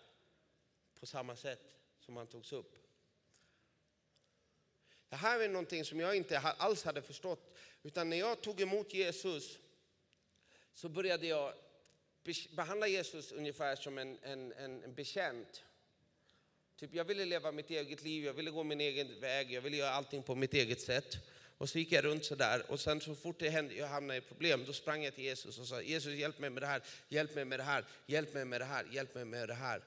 [0.99, 1.62] på samma sätt
[1.99, 2.75] som han togs upp?
[5.10, 7.58] Det här är någonting som jag inte alls hade förstått.
[7.84, 9.60] Utan när jag tog emot Jesus
[10.73, 11.54] så började jag
[12.56, 15.65] behandla Jesus ungefär som en, en, en, en bekänt.
[16.80, 19.78] Typ jag ville leva mitt eget liv, jag ville gå min egen väg, jag ville
[19.78, 21.18] göra allting på mitt eget sätt.
[21.58, 24.22] Och så gick jag runt sådär och sen så fort det hände, jag hamnade i
[24.22, 27.36] problem, då sprang jag till Jesus och sa Jesus hjälp mig med det här, hjälp
[27.36, 29.84] mig med det här, hjälp mig med det här, hjälp mig med det här.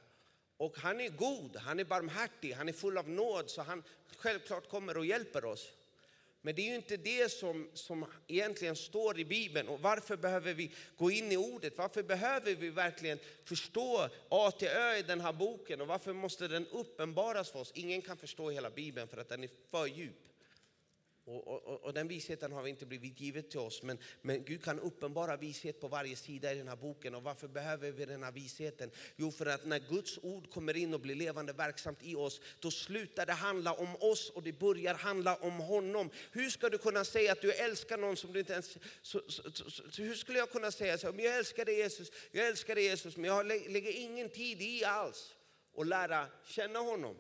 [0.56, 3.82] Och han är god, han är barmhärtig, han är full av nåd så han
[4.16, 5.72] självklart kommer och hjälper oss.
[6.48, 9.68] Men det är ju inte det som, som egentligen står i Bibeln.
[9.68, 11.78] Och varför behöver vi gå in i ordet?
[11.78, 15.80] Varför behöver vi verkligen förstå A till Ö i den här boken?
[15.80, 17.72] Och varför måste den uppenbaras för oss?
[17.74, 20.27] Ingen kan förstå hela Bibeln för att den är för djup.
[21.28, 23.82] Och, och, och, den visheten har inte blivit givet till oss.
[23.82, 27.14] Men, men Gud kan uppenbara vishet på varje sida i den här boken.
[27.14, 28.90] Och varför behöver vi den här visheten?
[29.16, 32.70] Jo, för att när Guds ord kommer in och blir levande verksamt i oss, då
[32.70, 36.10] slutar det handla om oss och det börjar handla om honom.
[36.32, 38.78] Hur ska du kunna säga att du älskar någon som du inte ens...
[39.02, 41.12] Så, så, så, så hur skulle jag kunna säga så?
[41.12, 44.84] här, jag älskar dig Jesus, jag älskar dig Jesus, men jag lägger ingen tid i
[44.84, 45.34] alls
[45.76, 47.16] att lära känna honom.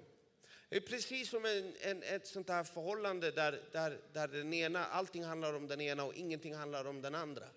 [0.68, 4.86] Det är precis som en, en, ett sånt här förhållande där, där, där den ena,
[4.86, 7.48] allting handlar om den ena och ingenting handlar om den andra.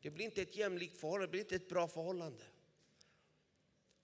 [0.00, 2.44] Det blir inte ett jämlikt förhållande, det blir inte ett bra förhållande.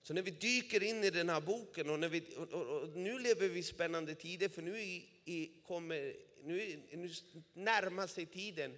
[0.01, 2.89] Så när vi dyker in i den här boken, och, när vi, och, och, och
[2.89, 7.09] nu lever vi i spännande tider för nu, i, i, kommer, nu, nu
[7.53, 8.77] närmar sig tiden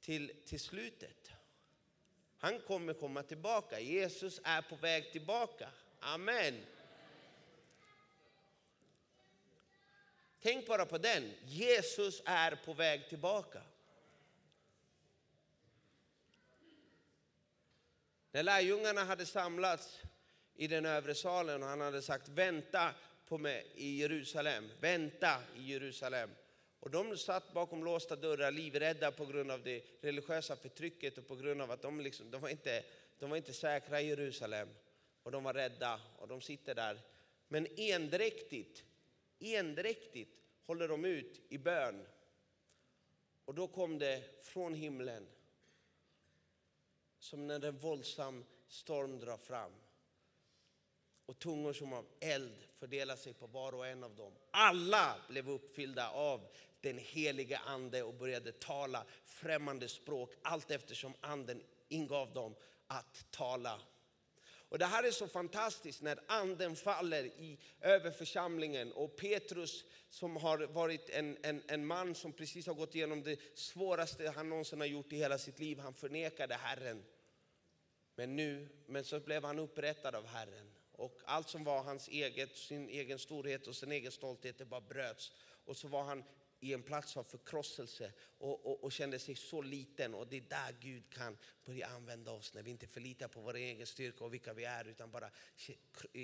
[0.00, 1.30] till, till slutet.
[2.38, 5.68] Han kommer komma tillbaka, Jesus är på väg tillbaka.
[6.00, 6.54] Amen.
[10.42, 11.32] Tänk bara på den.
[11.44, 13.62] Jesus är på väg tillbaka.
[18.32, 20.00] När lärjungarna hade samlats
[20.54, 22.94] i den övre salen och han hade sagt vänta
[23.28, 26.30] på mig i Jerusalem, vänta i Jerusalem.
[26.80, 31.36] Och de satt bakom låsta dörrar livrädda på grund av det religiösa förtrycket och på
[31.36, 32.84] grund av att de, liksom, de, var, inte,
[33.18, 34.68] de var inte säkra i Jerusalem.
[35.22, 37.00] Och de var rädda och de sitter där.
[37.48, 38.84] Men endräktigt
[39.42, 42.06] endräktigt håller de ut i bön.
[43.44, 45.26] Och då kom det från himlen
[47.18, 49.72] som när en våldsam storm drar fram
[51.26, 54.32] och tungor som av eld fördelar sig på var och en av dem.
[54.50, 56.48] Alla blev uppfyllda av
[56.80, 62.54] den helige ande och började tala främmande språk allt eftersom anden ingav dem
[62.86, 63.80] att tala.
[64.72, 70.36] Och Det här är så fantastiskt när anden faller i, över församlingen och Petrus som
[70.36, 74.80] har varit en, en, en man som precis har gått igenom det svåraste han någonsin
[74.80, 75.78] har gjort i hela sitt liv.
[75.78, 77.04] Han förnekade Herren.
[78.14, 80.72] Men nu, men så blev han upprättad av Herren.
[80.92, 84.80] Och allt som var hans eget, sin egen storhet och sin egen stolthet, det bara
[84.80, 85.32] bröts.
[85.64, 86.24] Och så var han
[86.62, 90.14] i en plats av förkrosselse och, och, och, kände sig så liten.
[90.14, 93.54] Och det är där Gud kan börja använda oss, när vi inte förlitar på vår
[93.54, 95.30] egen styrka och vilka vi är, utan bara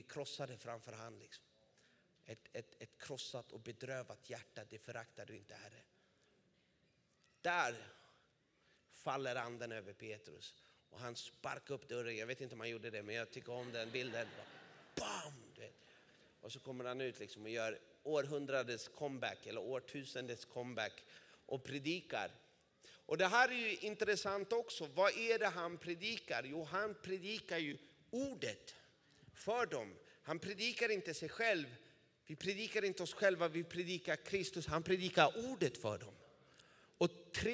[0.09, 1.19] krossade framför han.
[1.19, 1.45] Liksom.
[2.25, 5.83] Ett, ett, ett krossat och bedrövat hjärta, det föraktar du inte Herre.
[7.41, 7.77] Där
[8.91, 10.55] faller anden över Petrus
[10.91, 12.17] och han sparkar upp dörren.
[12.17, 14.29] Jag vet inte om han gjorde det, men jag tycker om den bilden.
[14.95, 15.33] Bam!
[16.41, 21.05] Och så kommer han ut liksom och gör århundradets comeback eller årtusendets comeback
[21.47, 22.31] och predikar.
[22.91, 24.87] Och det här är ju intressant också.
[24.95, 26.43] Vad är det han predikar?
[26.45, 27.79] Jo, han predikar ju
[28.11, 28.75] ordet
[29.35, 29.95] för dem.
[30.23, 31.67] Han predikar inte sig själv.
[32.27, 34.67] Vi predikar inte oss själva, vi predikar Kristus.
[34.67, 36.15] Han predikar ordet för dem.
[36.99, 37.11] Och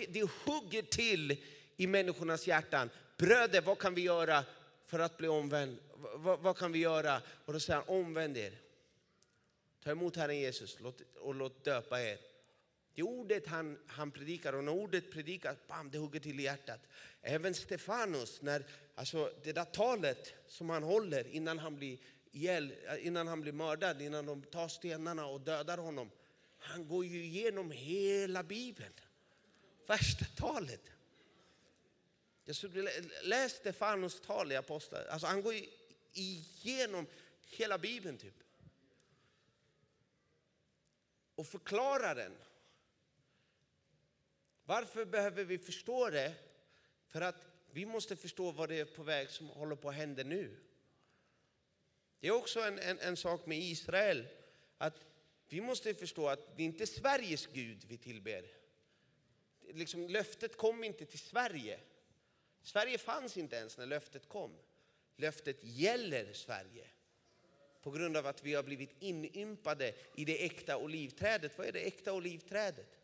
[0.09, 1.37] det hugger till
[1.77, 2.91] i människornas hjärtan.
[3.17, 4.45] Bröder, vad kan vi göra
[4.85, 5.79] för att bli omvänd?
[6.15, 7.23] Vad, vad kan vi göra?
[7.45, 8.53] Och då säger han, omvänd er.
[9.85, 10.79] Ta emot Herren Jesus
[11.15, 12.19] och låt döpa er.
[12.95, 16.43] Det är ordet han, han predikar och när ordet predikas, bam, det hugger till i
[16.43, 16.81] hjärtat.
[17.23, 21.99] Även Stefanus, när, alltså det där talet som han håller innan han blir
[22.33, 26.11] ihjäl, innan han blir mördad, innan de tar stenarna och dödar honom.
[26.59, 28.93] Han går ju igenom hela Bibeln.
[29.87, 30.83] Värsta talet.
[32.45, 32.91] Jag skulle
[33.23, 35.07] läs Stefanus tal i Apostlar.
[35.07, 35.55] Alltså han går
[36.13, 37.07] igenom
[37.47, 38.35] hela Bibeln typ
[41.35, 42.37] och förklara den.
[44.65, 46.35] Varför behöver vi förstå det?
[47.09, 50.23] För att vi måste förstå vad det är på väg som håller på att hända
[50.23, 50.57] nu.
[52.21, 54.27] Det är också en, en, en sak med Israel,
[54.79, 55.05] att
[55.49, 58.45] vi måste förstå att det inte är Sveriges Gud vi tillber.
[59.61, 61.81] Liksom, löftet kom inte till Sverige.
[62.63, 64.57] Sverige fanns inte ens när löftet kom.
[65.17, 66.89] Löftet gäller Sverige
[67.85, 71.59] på grund av att vi har blivit inympade i det äkta olivträdet.
[71.59, 72.99] Vad är det äkta olivträdet?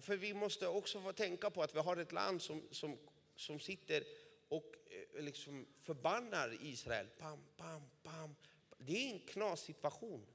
[0.00, 2.98] för vi måste också få tänka på att vi har ett land som, som,
[3.36, 4.04] som sitter
[4.48, 7.06] och eh, liksom förbannar Israel.
[7.18, 8.34] Pam, pam, pam.
[8.78, 10.26] Det är en knas situation.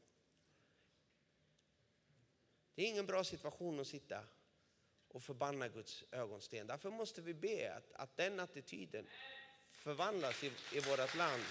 [2.76, 4.24] Det är ingen bra situation att sitta
[5.08, 6.68] och förbanna Guds ögonsten.
[6.68, 9.08] Därför måste vi be att, att den attityden
[9.84, 11.44] förvandlas i, i vårt land.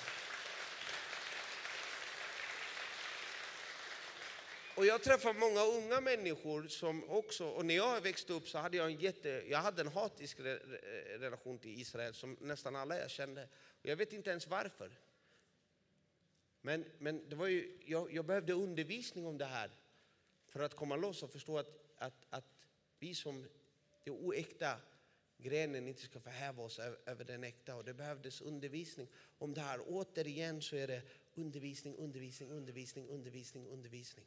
[4.77, 8.77] Och jag träffar många unga människor som också, och när jag växte upp så hade
[8.77, 10.41] jag en jätte, jag hade en hatisk
[11.19, 13.49] relation till Israel som nästan alla jag kände.
[13.83, 14.91] Och jag vet inte ens varför.
[16.61, 19.71] Men, men det var ju, jag, jag behövde undervisning om det här
[20.49, 22.45] för att komma loss och förstå att, att, att
[22.99, 23.49] vi som
[24.05, 24.77] det oäkta
[25.43, 27.77] grenen inte ska förhäva oss över den äkta.
[27.77, 29.81] Och det behövdes undervisning om det här.
[29.87, 31.03] Återigen så är det
[31.35, 34.27] undervisning, undervisning, undervisning, undervisning, undervisning.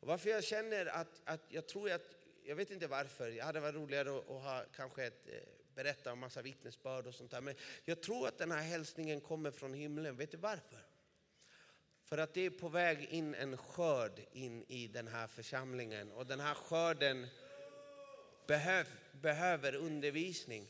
[0.00, 3.60] Och varför jag känner att, att jag tror att, jag vet inte varför, jag hade
[3.60, 5.34] varit roligare att, att ha kanske ett, eh,
[5.74, 7.40] berätta om massa vittnesbörd och sånt där.
[7.40, 7.54] Men
[7.84, 10.16] jag tror att den här hälsningen kommer från himlen.
[10.16, 10.86] Vet du varför?
[12.02, 16.12] För att det är på väg in en skörd in i den här församlingen.
[16.12, 17.26] Och den här skörden
[18.46, 20.68] behöv, behöver undervisning.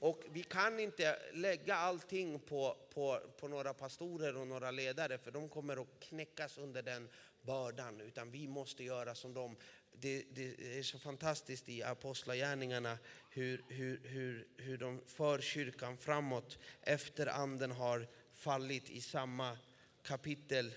[0.00, 5.30] Och vi kan inte lägga allting på, på, på några pastorer och några ledare för
[5.30, 7.08] de kommer att knäckas under den
[7.42, 8.00] bördan.
[8.00, 9.56] Utan vi måste göra som de.
[9.92, 12.98] Det, det är så fantastiskt i Apostlagärningarna
[13.30, 19.58] hur, hur, hur, hur de för kyrkan framåt efter anden har fallit i samma
[20.02, 20.74] kapitel.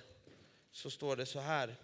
[0.72, 1.76] Så står det så här.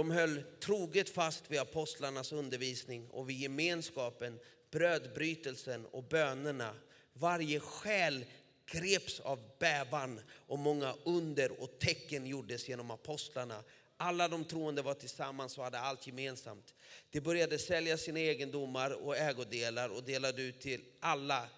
[0.00, 4.38] De höll troget fast vid apostlarnas undervisning och vid gemenskapen,
[4.70, 6.74] brödbrytelsen och bönerna.
[7.12, 8.24] Varje själ
[8.66, 13.62] greps av bävan och många under och tecken gjordes genom apostlarna.
[13.96, 16.74] Alla de troende var tillsammans och hade allt gemensamt.
[17.10, 21.48] De började sälja sina egendomar och ägodelar och delade ut till alla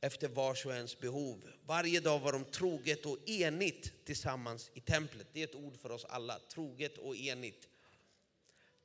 [0.00, 1.44] efter vars och ens behov.
[1.66, 5.26] Varje dag var de troget och enigt tillsammans i templet.
[5.32, 7.68] Det är ett ord för oss alla, troget och enigt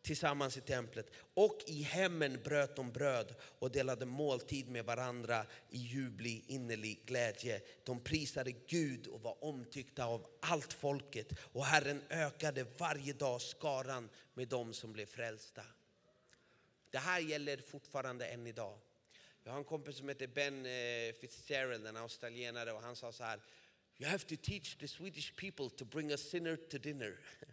[0.04, 1.12] tillsammans i templet.
[1.34, 7.62] Och i hemmen bröt de bröd och delade måltid med varandra i ljuvlig innerlig glädje.
[7.84, 11.34] De prisade Gud och var omtyckta av allt folket.
[11.40, 15.64] Och Herren ökade varje dag skaran med dem som blev frälsta.
[16.90, 18.78] Det här gäller fortfarande än idag.
[19.44, 23.24] Jag har en kompis som heter Ben eh, Fitzgerald, en australienare, och han sa så
[23.24, 23.40] här.
[23.98, 27.20] You have to teach the Swedish people to bring a sinner to dinner.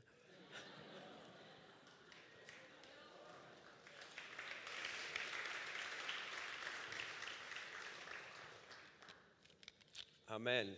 [10.31, 10.77] Amen.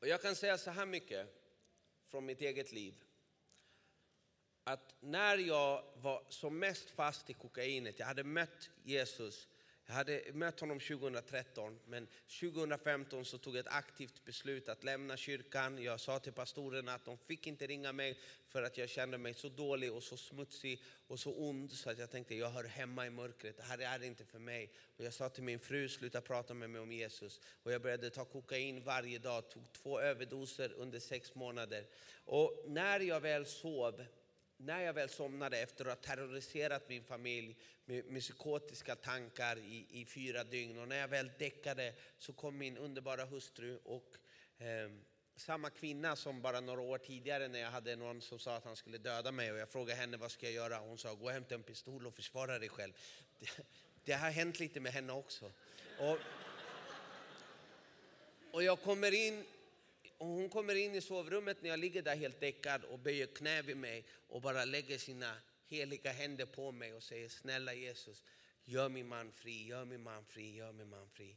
[0.00, 1.26] Och jag kan säga så här mycket
[2.08, 2.94] från mitt eget liv.
[4.64, 9.48] Att när jag var som mest fast i kokainet, jag hade mött Jesus
[9.88, 12.06] jag hade mött honom 2013, men
[12.40, 15.82] 2015 så tog jag ett aktivt beslut att lämna kyrkan.
[15.82, 18.18] Jag sa till pastorerna att de fick inte ringa mig
[18.48, 21.98] för att jag kände mig så dålig och så smutsig och så ond så att
[21.98, 24.72] jag tänkte jag hör hemma i mörkret, det här är inte för mig.
[24.96, 27.40] Och jag sa till min fru, sluta prata med mig om Jesus.
[27.62, 31.86] Och jag började ta kokain varje dag, tog två överdoser under sex månader.
[32.24, 34.04] Och när jag väl sov
[34.58, 39.86] när jag väl somnade efter att ha terroriserat min familj med, med psykotiska tankar i,
[39.90, 44.16] i, fyra dygn och när jag väl däckade så kom min underbara hustru och
[44.58, 44.90] eh,
[45.36, 48.76] samma kvinna som bara några år tidigare när jag hade någon som sa att han
[48.76, 50.78] skulle döda mig och jag frågade henne vad ska jag göra?
[50.78, 52.92] Hon sa gå och hämta en pistol och försvara dig själv.
[53.38, 53.50] Det,
[54.04, 55.52] det har hänt lite med henne också.
[55.98, 56.18] Och,
[58.52, 59.44] och jag kommer in
[60.18, 63.62] och hon kommer in i sovrummet när jag ligger där helt däckad och böjer knä
[63.62, 65.34] vid mig och bara lägger sina
[65.66, 68.22] heliga händer på mig och säger snälla Jesus,
[68.64, 71.36] gör min man fri, gör min man fri, gör min man fri.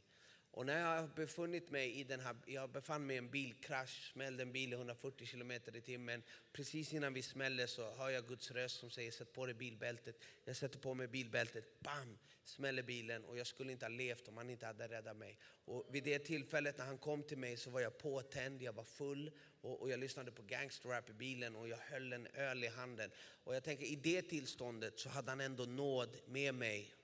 [0.54, 4.42] Och när jag befunnit mig i den här, jag befann mig i en bilkrasch, smällde
[4.42, 6.22] en bil i 140 km i timmen.
[6.52, 10.16] Precis innan vi smällde så hör jag Guds röst som säger sätt på dig bilbältet.
[10.44, 14.36] Jag sätter på mig bilbältet, bam, smäller bilen och jag skulle inte ha levt om
[14.36, 15.38] han inte hade räddat mig.
[15.64, 18.84] Och vid det tillfället när han kom till mig så var jag påtänd, jag var
[18.84, 19.30] full
[19.60, 23.10] och, och jag lyssnade på gangsterrap i bilen och jag höll en öl i handen.
[23.44, 26.94] Och jag tänker i det tillståndet så hade han ändå nåd med mig.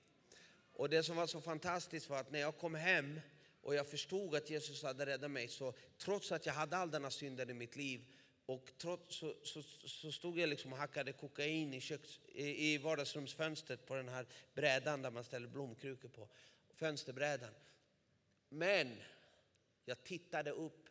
[0.73, 3.19] Och det som var så fantastiskt var att när jag kom hem
[3.61, 5.47] och jag förstod att Jesus hade räddat mig.
[5.47, 8.05] Så trots att jag hade all denna synden i mitt liv
[8.45, 12.77] och trots, så, så, så, stod jag liksom och hackade kokain i, köks, i, i
[12.77, 16.29] vardagsrumsfönstret på den här brädan där man ställer blomkrukor på.
[16.73, 17.53] Fönsterbrädan.
[18.49, 18.95] Men
[19.85, 20.89] jag tittade upp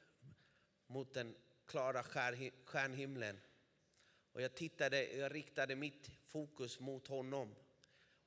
[0.87, 1.35] mot den
[1.67, 2.03] klara
[2.65, 3.41] stjärnhimlen.
[4.33, 7.55] Och jag, tittade, jag riktade mitt fokus mot honom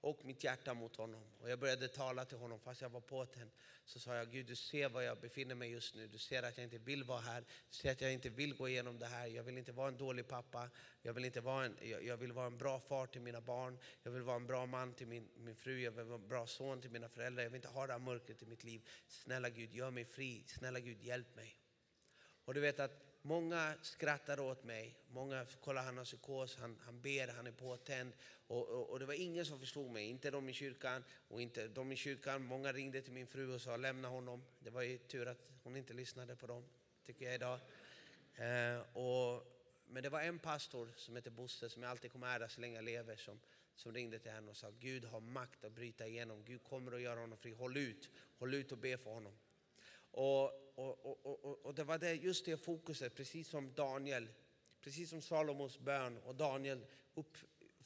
[0.02, 1.24] och mitt hjärta mot honom.
[1.39, 3.52] Och jag började tala till honom fast jag var påtänd.
[3.86, 6.08] Så sa jag, Gud du ser var jag befinner mig just nu.
[6.08, 7.41] Du ser att jag inte vill vara här.
[7.41, 9.28] Du ser att jag inte vill gå igenom det här.
[9.28, 10.70] Jag vill inte vara en dålig pappa.
[11.02, 13.78] Jag vill, inte vara en, jag vill vara en bra far till mina barn.
[14.04, 15.82] Jag vill vara en bra man till min, min fru.
[15.82, 17.43] Jag vill vara en bra son till mina föräldrar.
[17.43, 18.89] Jag vill inte ha det här mörkret i mitt liv.
[19.08, 20.43] Snälla Gud, gör mig fri.
[20.47, 21.58] Snälla Gud, hjälp mig.
[22.45, 24.95] Och du vet att Många skrattar åt mig.
[25.11, 28.13] Många kollar han har psykos, han, han ber, han är påtänd.
[28.47, 31.03] Och, och, och, det var ingen som förstod mig, inte de i kyrkan.
[31.28, 32.45] Och inte de i kyrkan.
[32.45, 34.43] Många ringde till min fru och sa lämna honom.
[34.59, 36.63] Det var ju tur att hon inte lyssnade på dem,
[37.05, 37.59] tycker jag idag.
[38.36, 39.43] Eh, och,
[39.86, 42.76] men det var en pastor som heter Bosse, som jag alltid kommer ära så länge
[42.76, 43.39] jag lever, som,
[43.76, 46.43] som ringde till henne och sa Gud har makt att bryta igenom.
[46.45, 47.53] Gud kommer att göra honom fri.
[47.53, 49.34] Håll ut, håll ut och be för honom.
[50.12, 50.43] Och,
[50.76, 54.28] och, och, och, det var det, just det fokuset, precis som Daniel,
[54.82, 57.38] precis som Salomos bön och Daniel upp,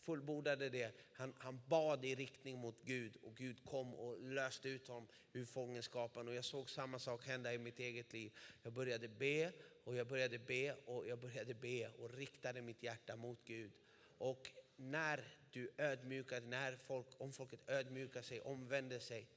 [0.05, 0.91] fullbordade det.
[1.13, 5.45] Han, han bad i riktning mot Gud och Gud kom och löste ut honom ur
[5.45, 6.28] fångenskapen.
[6.28, 8.34] Och jag såg samma sak hända i mitt eget liv.
[8.63, 9.51] Jag började be
[9.84, 13.71] och jag började be och jag började be och riktade mitt hjärta mot Gud.
[14.17, 19.28] Och när du ödmjukar, när folk, om folket ödmjukar sig, omvänder sig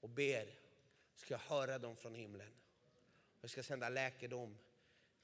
[0.00, 0.46] och ber,
[1.14, 2.52] ska jag höra dem från himlen.
[3.40, 4.58] Jag ska sända läkedom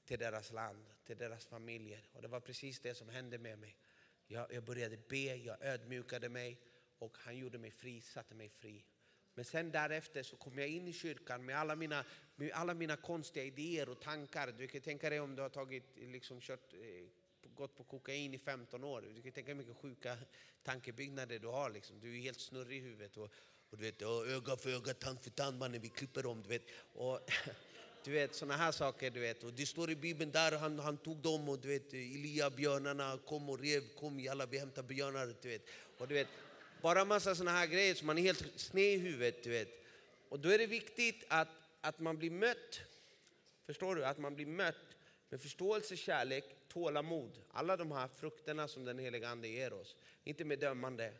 [0.05, 2.09] till deras land, till deras familjer.
[2.13, 3.77] Och det var precis det som hände med mig.
[4.27, 6.61] Jag, jag började be, jag ödmjukade mig
[6.99, 8.85] och han gjorde mig fri, satte mig fri.
[9.35, 12.05] Men sen därefter så kom jag in i kyrkan med alla mina,
[12.37, 14.53] med alla mina konstiga idéer och tankar.
[14.59, 17.07] Du kan tänka dig om du har tagit, liksom, kört, eh,
[17.55, 19.01] gått på kokain i 15 år.
[19.01, 20.17] Du kan tänka dig hur mycket sjuka
[20.63, 21.71] tankebyggnader du har.
[21.71, 22.01] Liksom.
[22.01, 23.17] Du är helt snurrig i huvudet.
[23.17, 23.31] Och,
[23.71, 26.43] och du vet, öga för öga, tand för tand mannen, vi klipper dem.
[26.43, 26.63] Du vet.
[26.95, 27.21] Och,
[28.05, 29.11] du vet, såna här saker.
[29.11, 29.45] Du vet.
[29.45, 33.19] Och det står i Bibeln där han, han tog dem och du vet, Elia, björnarna
[33.27, 35.35] kom och rev, kom alla vi hämtar björnar.
[35.43, 35.63] Du vet.
[35.99, 36.29] Och du vet,
[36.83, 39.43] bara massa såna här grejer så man är helt sned i huvudet.
[39.43, 39.69] Du vet.
[40.29, 41.49] och då är det viktigt att,
[41.81, 42.81] att man blir mött,
[43.67, 44.05] förstår du?
[44.05, 44.97] Att man blir mött
[45.29, 47.31] med förståelse, kärlek, tålamod.
[47.53, 49.97] Alla de här frukterna som den heliga Ande ger oss.
[50.25, 51.13] Inte med dömande.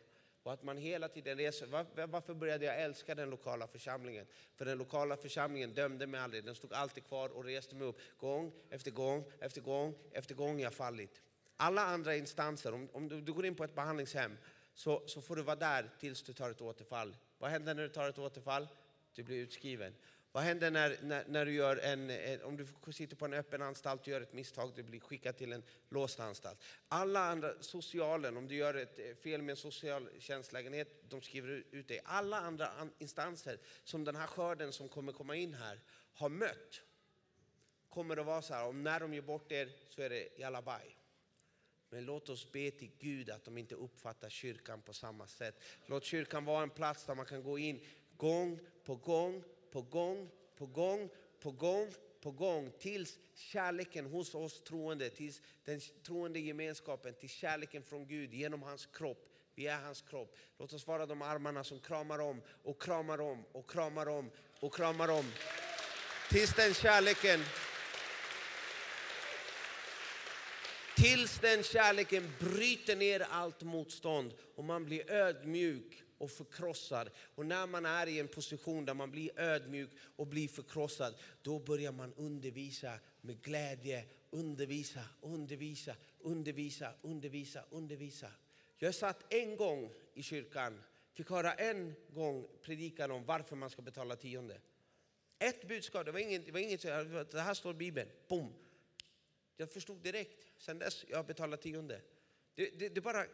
[0.43, 1.67] Och att man hela tiden reser.
[2.07, 4.25] Varför började jag älska den lokala församlingen?
[4.55, 6.45] För den lokala församlingen dömde mig aldrig.
[6.45, 7.99] Den stod alltid kvar och reste mig upp.
[8.17, 11.21] Gång efter gång efter gång efter gång jag fallit.
[11.57, 14.37] Alla andra instanser, om, om du, du, går in på ett behandlingshem
[14.73, 17.15] så, så får du vara där tills du tar ett återfall.
[17.37, 18.67] Vad händer när du tar ett återfall?
[19.15, 19.95] Du blir utskriven.
[20.33, 23.61] Vad händer när, när, när du gör en, eh, om du sitter på en öppen
[23.61, 26.63] anstalt och gör ett misstag, du blir skickad till en låst anstalt.
[26.87, 31.87] Alla andra, socialen, om du gör ett eh, fel med en socialtjänstlägenhet, de skriver ut
[31.87, 32.01] dig.
[32.05, 32.69] Alla andra
[32.99, 35.79] instanser som den här skörden som kommer komma in här
[36.13, 36.81] har mött,
[37.89, 40.97] kommer att vara så här, om när de ger bort er så är det jalabaj.
[41.89, 45.61] Men låt oss be till Gud att de inte uppfattar kyrkan på samma sätt.
[45.85, 47.85] Låt kyrkan vara en plats där man kan gå in
[48.17, 51.09] gång på gång på gång, på gång,
[51.39, 57.83] på gång, på gång tills kärleken hos oss troende, tills den troende gemenskapen, till kärleken
[57.83, 59.27] från Gud genom hans kropp.
[59.55, 60.35] Vi är hans kropp.
[60.57, 64.73] Låt oss vara de armarna som kramar om och kramar om och kramar om och
[64.73, 65.25] kramar om.
[66.29, 67.39] Tills den kärleken
[70.95, 77.09] Tills den kärleken bryter ner allt motstånd och man blir ödmjuk och förkrossad.
[77.35, 81.59] Och när man är i en position där man blir ödmjuk och blir förkrossad, då
[81.59, 84.05] börjar man undervisa med glädje.
[84.29, 88.31] Undervisa, undervisa, undervisa, undervisa, undervisa.
[88.77, 93.81] Jag satt en gång i kyrkan, fick höra en gång predikan om varför man ska
[93.81, 94.61] betala tionde.
[95.39, 96.81] Ett budskap, det var inget, det var inget
[97.31, 98.53] det här står i Bibeln, boom.
[99.57, 102.01] Jag förstod direkt, sen dess jag har betalat tionde.
[102.55, 103.25] Det, det, det bara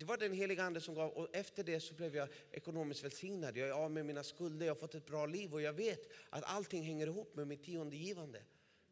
[0.00, 3.56] det var den heliga Ande som gav och efter det så blev jag ekonomiskt välsignad.
[3.56, 6.10] Jag är av med mina skulder, jag har fått ett bra liv och jag vet
[6.30, 8.42] att allting hänger ihop med mitt tiondegivande.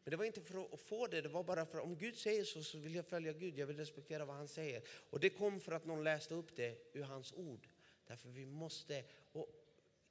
[0.03, 2.17] Men det var inte för att få det, det var bara för att om Gud
[2.17, 4.81] säger så så vill jag följa Gud, jag vill respektera vad han säger.
[5.09, 7.67] Och det kom för att någon läste upp det ur hans ord.
[8.07, 9.47] Därför vi måste, och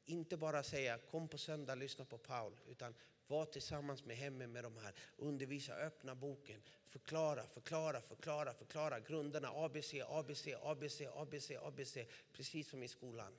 [0.09, 2.95] inte bara säga kom på söndag, lyssna på Paul, utan
[3.27, 9.49] var tillsammans med hemmen med de här, undervisa, öppna boken, förklara, förklara, förklara, förklara grunderna
[9.49, 11.97] ABC, ABC, ABC, ABC, ABC,
[12.33, 13.33] precis som i skolan.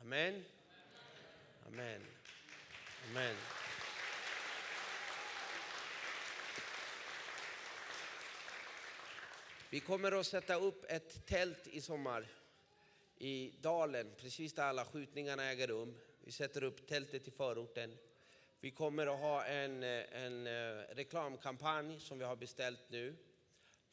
[0.00, 0.44] Amen.
[1.66, 2.02] Amen.
[3.10, 3.36] Amen.
[9.70, 12.41] Vi kommer att sätta upp ett tält i sommar
[13.22, 15.98] i dalen, precis där alla skjutningarna äger rum.
[16.20, 17.98] Vi sätter upp tältet i förorten.
[18.60, 23.16] Vi kommer att ha en, eh, en eh, reklamkampanj som vi har beställt nu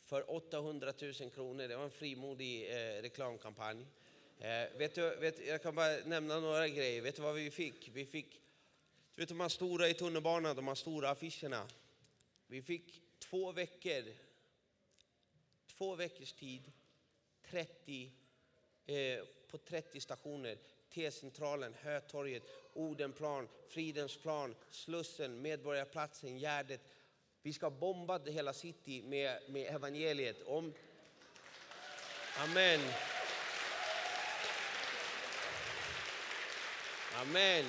[0.04, 1.68] för 800 000 kronor.
[1.68, 3.86] Det var en frimodig eh, reklamkampanj.
[4.40, 7.02] Eh, vet du, vet, jag kan bara nämna några grejer.
[7.02, 7.90] Vet du vad vi fick?
[7.94, 8.42] Vi fick
[9.16, 11.68] du vet de här stora i tunnelbanan, de här stora affischerna.
[12.48, 14.04] Vi fick två veckor,
[15.68, 16.72] två veckors tid,
[17.50, 18.12] 30,
[18.90, 20.58] eh, på 30 stationer.
[20.94, 26.82] T-centralen, Hötorget, Odenplan, Fridensplan, Slussen, Medborgarplatsen, Gärdet.
[27.42, 30.42] Vi ska bomba hela city med, med evangeliet.
[30.46, 30.74] Om...
[32.38, 32.80] Amen.
[37.16, 37.66] Amen.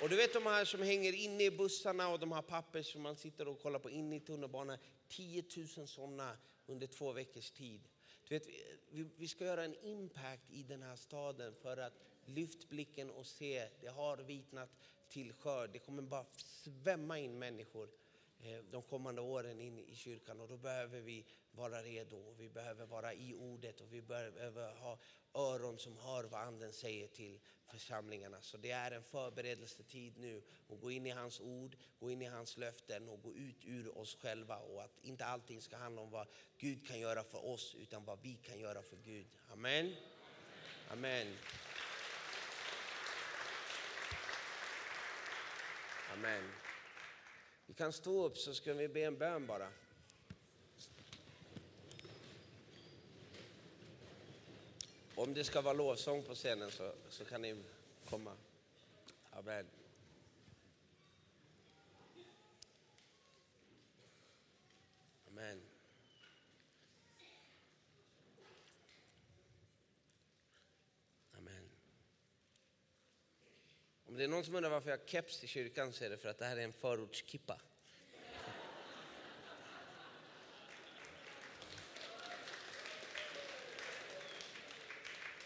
[0.00, 3.02] Och du vet de här som hänger inne i bussarna och de här papper som
[3.02, 4.78] man sitter och kollar på inne i tunnelbanan.
[5.08, 5.44] 10
[5.76, 6.36] 000 sådana
[6.66, 7.88] under två veckors tid.
[8.32, 8.48] Du vet,
[8.90, 11.92] vi, vi ska göra en impact i den här staden för att
[12.24, 14.70] lyft blicken och se, det har vitnat
[15.08, 15.70] till skörd.
[15.72, 17.88] Det kommer bara svämma in människor
[18.44, 22.34] Eh, de kommande åren in i kyrkan och då behöver vi vara redo.
[22.38, 24.98] Vi behöver vara i ordet och vi behöver ha
[25.34, 28.40] öron som hör vad anden säger till församlingarna.
[28.40, 32.26] Så det är en förberedelsetid nu att gå in i hans ord, gå in i
[32.26, 36.10] hans löften och gå ut ur oss själva och att inte allting ska handla om
[36.10, 36.26] vad
[36.58, 39.26] Gud kan göra för oss utan vad vi kan göra för Gud.
[39.52, 39.94] Amen.
[40.90, 41.36] Amen.
[46.12, 46.71] Amen.
[47.72, 49.68] Vi kan stå upp så ska vi be en bön bara.
[55.14, 57.56] Om det ska vara lovsång på scenen så, så kan ni
[58.10, 58.32] komma.
[59.30, 59.66] Amen.
[65.28, 65.60] Amen.
[74.06, 76.16] Om det är någon som undrar varför jag har keps i kyrkan så är det
[76.16, 77.60] för att det här är en förortskippa.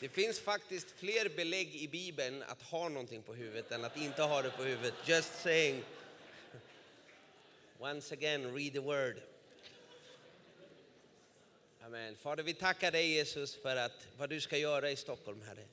[0.01, 4.22] Det finns faktiskt fler belägg i Bibeln att ha någonting på huvudet än att inte
[4.22, 4.95] ha det på huvudet.
[5.05, 5.85] Just saying.
[7.79, 9.16] Once again, read the word.
[11.81, 12.16] Amen.
[12.16, 15.64] Fader, vi tackar dig Jesus för att, vad du ska göra i Stockholm, Herre.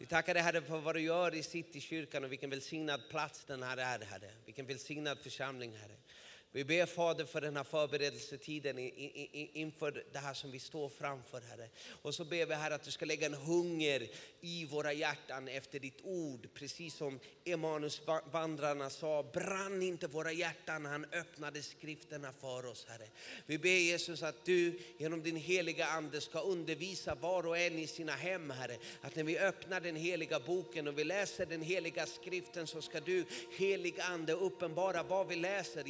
[0.00, 3.62] Vi tackar dig Herre för vad du gör i Citykyrkan och vilken välsignad plats den
[3.62, 4.30] här är, Herre.
[4.44, 5.96] Vilken välsignad församling, Herre.
[6.52, 11.68] Vi ber Fader för den här förberedelsetiden inför det här som vi står framför Herre.
[12.02, 14.08] Och så ber vi Herre att du ska lägga en hunger
[14.40, 16.48] i våra hjärtan efter ditt ord.
[16.54, 22.86] Precis som Emanuus vandrarna sa, brann inte våra hjärtan när han öppnade skrifterna för oss
[22.88, 23.08] Herre.
[23.46, 27.86] Vi ber Jesus att du genom din heliga Ande ska undervisa var och en i
[27.86, 28.76] sina hem Herre.
[29.00, 33.00] Att när vi öppnar den heliga boken och vi läser den heliga skriften så ska
[33.00, 33.24] du
[33.58, 35.84] helig Ande uppenbara vad vi läser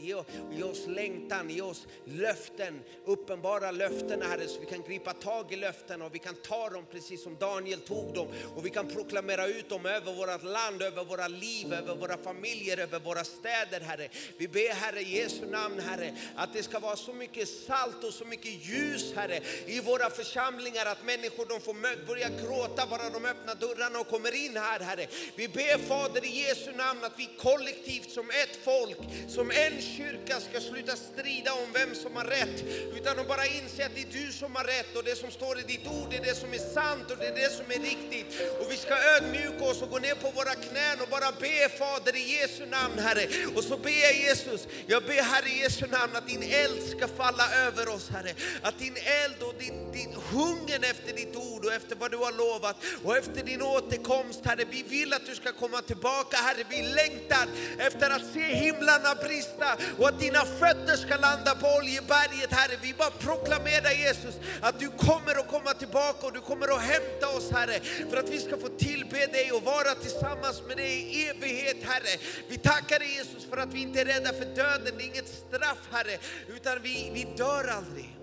[0.59, 5.57] i oss längtan, i oss löften, uppenbara löften Herre så vi kan gripa tag i
[5.57, 9.46] löften och vi kan ta dem precis som Daniel tog dem och vi kan proklamera
[9.46, 14.09] ut dem över vårt land, över våra liv, över våra familjer, över våra städer Herre.
[14.38, 18.14] Vi ber Herre i Jesu namn Herre att det ska vara så mycket salt och
[18.14, 23.24] så mycket ljus Herre i våra församlingar att människor de får börja gråta bara de
[23.24, 25.07] öppnar dörrarna och kommer in här Herre.
[25.36, 28.98] Vi ber Fader i Jesu namn att vi kollektivt som ett folk,
[29.28, 32.64] som en kyrka ska sluta strida om vem som har rätt
[32.97, 35.59] utan att bara inse att det är du som har rätt och det som står
[35.61, 38.41] i ditt ord är det som är sant och det är det som är riktigt.
[38.61, 42.16] Och vi ska ödmjuka oss och gå ner på våra knän och bara be Fader
[42.16, 43.26] i Jesu namn Herre.
[43.57, 47.09] Och så ber jag Jesus, jag ber Herre i Jesu namn att din eld ska
[47.09, 48.34] falla över oss Herre.
[48.62, 52.32] Att din eld och din, din hungern efter ditt ord och efter vad du har
[52.32, 54.64] lovat och efter din återkomst Herre.
[54.70, 56.64] Vi vill att du ska komma tillbaka Herre.
[56.70, 57.47] Vi längtar
[57.78, 62.78] efter att se himlarna brista och att din dina fötter ska landa på Oljeberget Herre.
[62.83, 67.28] Vi bara proklamerar Jesus att du kommer att komma tillbaka och du kommer att hämta
[67.37, 67.81] oss Herre.
[68.11, 72.20] För att vi ska få tillbe dig och vara tillsammans med dig i evighet, Herre.
[72.49, 75.28] Vi tackar dig Jesus för att vi inte är rädda för döden, det är inget
[75.28, 76.18] straff Herre,
[76.49, 78.16] utan vi, vi dör aldrig.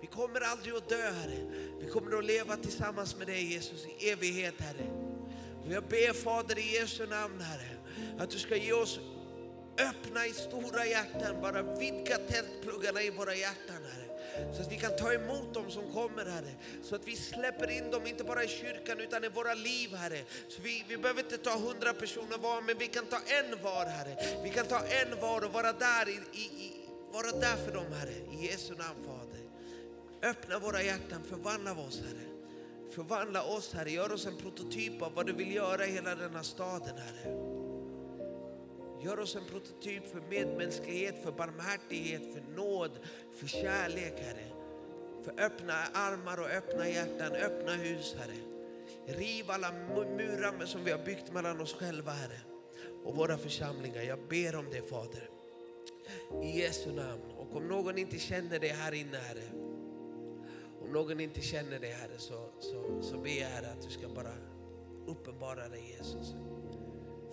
[0.00, 1.38] Vi kommer aldrig att dö Herre.
[1.80, 4.86] Vi kommer att leva tillsammans med dig Jesus i evighet Herre.
[5.64, 7.70] Och jag ber Fader i Jesu namn Herre,
[8.18, 9.00] att du ska ge oss
[9.78, 14.10] öppna i stora hjärtan, bara vidga tältpluggarna i våra hjärtan Herre.
[14.56, 16.54] Så att vi kan ta emot dem som kommer Herre.
[16.82, 20.22] Så att vi släpper in dem, inte bara i kyrkan utan i våra liv Herre.
[20.48, 23.86] Så vi, vi behöver inte ta hundra personer var, men vi kan ta en var
[23.86, 24.16] Herre.
[24.44, 26.72] Vi kan ta en var och vara där, i, i,
[27.12, 28.14] vara där för dem Herre.
[28.32, 29.40] I Jesu namn Fader.
[30.22, 32.26] Öppna våra hjärtan, förvandla oss Herre.
[32.94, 36.42] Förvandla oss Herre, gör oss en prototyp av vad du vill göra i hela denna
[36.42, 37.59] staden Herre.
[39.02, 42.90] Gör oss en prototyp för medmänsklighet, för barmhärtighet, för nåd,
[43.36, 44.46] för kärlek Herre.
[45.24, 48.36] För öppna armar och öppna hjärtan, öppna hus Herre.
[49.06, 49.72] Riv alla
[50.16, 52.40] murar som vi har byggt mellan oss själva Herre
[53.04, 54.02] och våra församlingar.
[54.02, 55.30] Jag ber om det Fader.
[56.42, 57.22] I Jesu namn.
[57.38, 59.50] Och om någon inte känner det här inne Herre.
[60.80, 64.08] Om någon inte känner det Herre så, så, så ber jag Herre att du ska
[64.08, 64.34] bara
[65.06, 66.34] uppenbara dig Jesus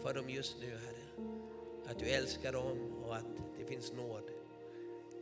[0.01, 0.96] för dem just nu Herre.
[1.89, 4.23] Att du älskar dem och att det finns nåd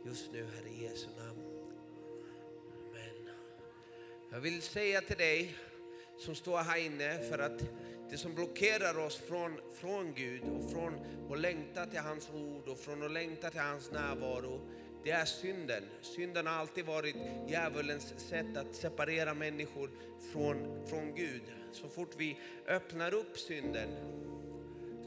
[0.04, 1.40] just nu, Herre i Jesu namn.
[2.90, 3.34] Amen.
[4.32, 5.56] Jag vill säga till dig
[6.18, 7.62] som står här inne för att
[8.10, 10.94] det som blockerar oss från, från Gud och från
[11.30, 14.60] att längta till hans ord och från att längta till hans närvaro,
[15.04, 15.84] det är synden.
[16.02, 17.16] Synden har alltid varit
[17.48, 19.90] djävulens sätt att separera människor
[20.32, 21.42] från, från Gud.
[21.72, 23.88] Så fort vi öppnar upp synden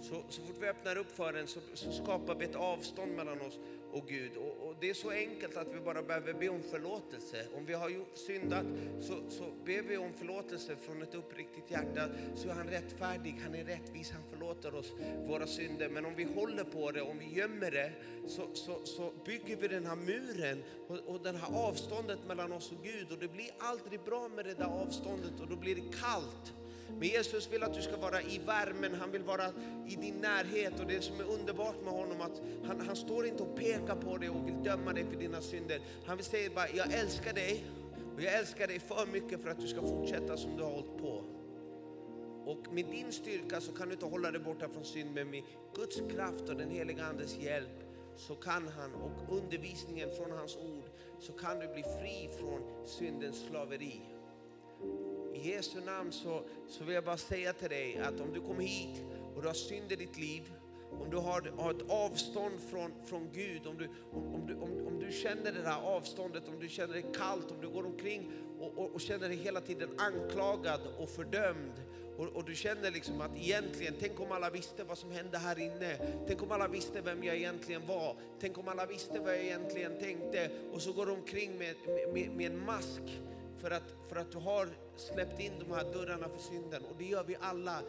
[0.02, 3.41] så, så fort vi öppnar upp för den så, så skapar vi ett avstånd mellan
[3.41, 3.60] oss
[3.91, 4.38] och Gud.
[4.38, 7.45] Och, och, det är så enkelt att vi bara behöver be om förlåtelse.
[7.58, 8.66] Om vi har gjort, syndat
[9.02, 13.56] så, så ber vi om förlåtelse från ett uppriktigt hjärta så är han rättfärdig, han
[13.56, 14.93] är rättvis, han förlåter oss
[15.28, 15.89] våra synder.
[15.89, 17.91] Men om vi håller på det, om vi gömmer det
[18.28, 22.72] så, så, så bygger vi den här muren och, och det här avståndet mellan oss
[22.72, 25.97] och Gud och det blir aldrig bra med det där avståndet och då blir det
[26.02, 26.54] kallt.
[27.00, 29.46] Men Jesus vill att du ska vara i värmen, han vill vara
[29.88, 33.44] i din närhet och det som är underbart med honom att han, han står inte
[33.44, 35.80] och pekar på dig och vill döma dig för dina synder.
[36.06, 37.66] Han vill säga bara, jag älskar dig
[38.16, 40.98] och jag älskar dig för mycket för att du ska fortsätta som du har hållit
[40.98, 41.24] på.
[42.46, 45.44] Och med din styrka så kan du inte hålla dig borta från synd, men med
[45.76, 47.84] Guds kraft och den heliga Andes hjälp
[48.18, 53.46] så kan han, och undervisningen från hans ord, så kan du bli fri från syndens
[53.50, 54.02] slaveri.
[55.42, 58.64] I Jesu namn så, så vill jag bara säga till dig att om du kommer
[58.64, 59.04] hit
[59.36, 60.52] och du har synd i ditt liv
[60.92, 64.88] om du har, har ett avstånd från, från Gud, om du, om, om, du, om,
[64.88, 68.32] om du känner det där avståndet, om du känner dig kallt, om du går omkring
[68.60, 71.74] och, och, och känner dig hela tiden anklagad och fördömd
[72.18, 75.60] och, och, du känner liksom att egentligen, tänk om alla visste vad som hände här
[75.60, 75.98] inne.
[76.28, 78.16] Tänk om alla visste vem jag egentligen var.
[78.40, 80.50] Tänk om alla visste vad jag egentligen tänkte.
[80.74, 81.76] Och så går du omkring med,
[82.14, 83.02] med, med en mask
[83.62, 84.70] för att, för att du har
[85.00, 86.84] släppt in de här dörrarna för synden.
[86.89, 87.82] Och det gör vi alla.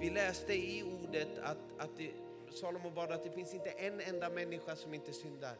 [0.00, 2.10] Vi läste i ordet att, att det,
[2.50, 5.56] Salomo bad att det finns inte en enda människa som inte syndar.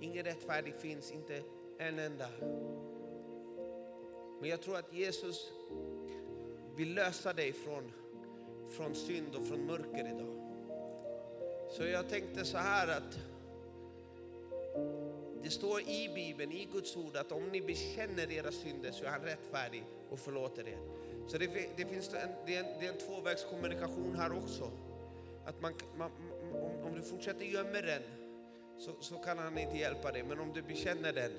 [0.00, 1.42] Ingen rättfärdig finns, inte
[1.78, 2.28] en enda.
[4.40, 5.52] Men jag tror att Jesus
[6.76, 7.92] vill lösa dig från,
[8.70, 10.40] från synd och från mörker idag.
[11.70, 13.18] Så jag tänkte så här att
[15.44, 19.08] det står i Bibeln, i Guds ord, att om ni bekänner era synder så är
[19.08, 20.78] han rättfärdig och förlåter er.
[21.28, 24.70] Så det, det finns en, det är en, det är en tvåvägskommunikation här också.
[25.44, 26.10] Att man, man
[26.52, 28.02] om, om, du fortsätter gömma den
[28.78, 31.32] så, så kan han inte hjälpa dig, men om du bekänner den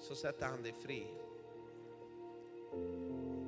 [0.00, 1.06] så sätter han dig fri.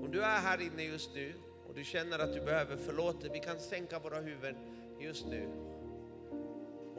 [0.03, 1.35] Om du är här inne just nu
[1.69, 4.57] och du känner att du behöver förlåtelse, vi kan sänka våra huvuden
[4.99, 5.74] just nu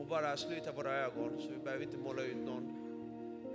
[0.05, 2.63] och bara sluta våra ögon så vi behöver inte måla ut någon.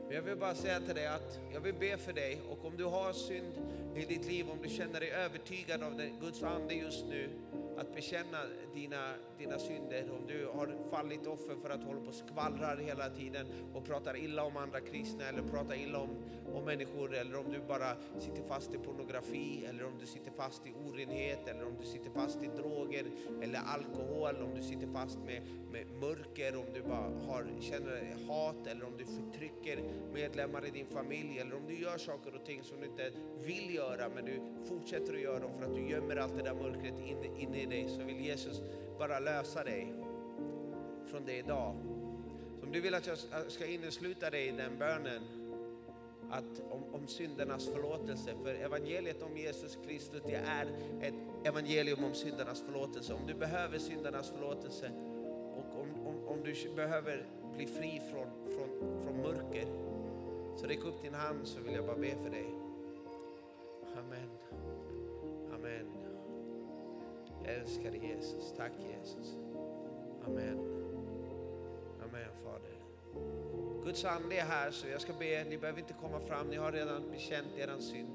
[0.07, 2.77] Men jag vill bara säga till dig att jag vill be för dig och om
[2.77, 3.53] du har synd
[3.97, 7.31] i ditt liv, om du känner dig övertygad av Guds ande just nu,
[7.79, 8.39] att bekänna
[8.75, 13.09] dina, dina synder, om du har fallit offer för att hålla på och skvallrar hela
[13.09, 16.09] tiden och pratar illa om andra kristna eller pratar illa om,
[16.55, 20.67] om människor eller om du bara sitter fast i pornografi eller om du sitter fast
[20.67, 23.05] i orenhet eller om du sitter fast i droger
[23.43, 25.43] eller alkohol, om du sitter fast med,
[25.73, 29.83] med mörker, om du bara har, känner hat eller om du förtrycker
[30.15, 33.13] medlemmar i din familj eller om du gör saker och ting som du inte
[33.45, 36.55] vill göra men du fortsätter att göra dem för att du gömmer allt det där
[36.55, 38.63] mörkret inne in i dig så vill Jesus
[38.99, 39.95] bara lösa dig
[41.07, 41.77] från det idag.
[42.61, 45.23] Så om du vill att jag ska innesluta dig i den bönen
[46.31, 48.35] att om, om syndernas förlåtelse.
[48.43, 50.67] För evangeliet om Jesus Kristus det är
[51.01, 51.15] ett
[51.45, 53.15] evangelium om syndernas förlåtelse.
[53.15, 54.91] Om du behöver syndernas förlåtelse
[55.57, 57.27] och om, om, om du behöver
[57.57, 58.69] bli fri från, från,
[59.05, 59.67] från mörker
[60.57, 62.55] så räck upp din hand så vill jag bara be för dig.
[63.99, 64.31] Amen.
[65.55, 65.87] Amen.
[67.45, 68.53] Jag älskar Jesus.
[68.57, 69.37] Tack Jesus.
[70.27, 70.59] Amen.
[72.03, 73.70] Amen Fader.
[73.85, 76.73] Guds ande är här så jag ska be, ni behöver inte komma fram, ni har
[76.73, 78.09] redan bekänt er synd.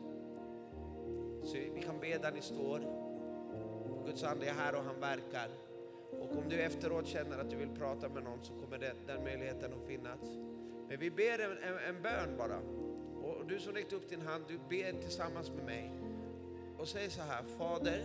[1.44, 2.80] Så vi kan be där ni står.
[4.06, 5.50] Guds ande är här och han verkar.
[6.12, 9.24] Och om du efteråt känner att du vill prata med någon så kommer det, den
[9.24, 10.20] möjligheten att finnas.
[10.88, 12.60] Men vi ber en, en, en bön bara.
[13.24, 15.92] Och du som räckte upp din hand, du ber tillsammans med mig.
[16.78, 18.04] Och säger så här, Fader,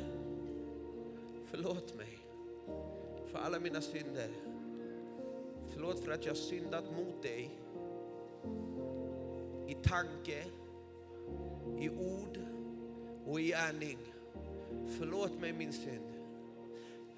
[1.51, 2.19] förlåt mig
[3.31, 4.31] för alla mina synder.
[5.75, 7.51] Förlåt för att jag syndat mot dig
[9.67, 10.45] i tanke,
[11.79, 12.39] i ord
[13.27, 13.99] och i gärning.
[14.99, 16.13] Förlåt mig min synd.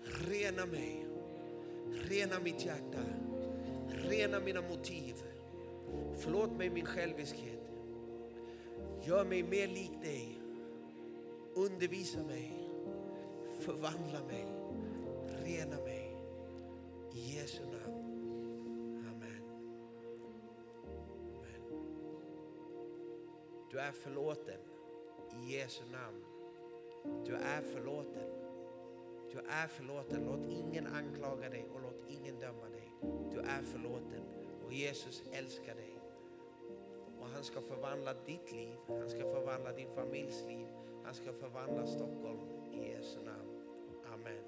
[0.02, 1.06] Rena mig.
[1.90, 3.02] Rena mitt hjärta.
[3.88, 5.14] Rena mina motiv.
[6.16, 7.70] Förlåt mig min själviskhet.
[9.02, 10.38] Gör mig mer lik dig.
[11.54, 12.52] Undervisa mig.
[13.60, 14.46] Förvandla mig.
[15.44, 16.16] Rena mig.
[17.14, 17.81] I Jesu namn.
[23.72, 24.60] Du är förlåten.
[25.30, 26.24] I Jesu namn.
[27.24, 28.28] Du är förlåten.
[29.32, 30.24] Du är förlåten.
[30.24, 32.92] Låt ingen anklaga dig och låt ingen döma dig.
[33.30, 34.22] Du är förlåten
[34.64, 35.98] och Jesus älskar dig.
[37.20, 40.66] Och han ska förvandla ditt liv, han ska förvandla din familjs liv,
[41.04, 42.40] han ska förvandla Stockholm
[42.72, 43.62] i Jesu namn.
[44.14, 44.42] Amen.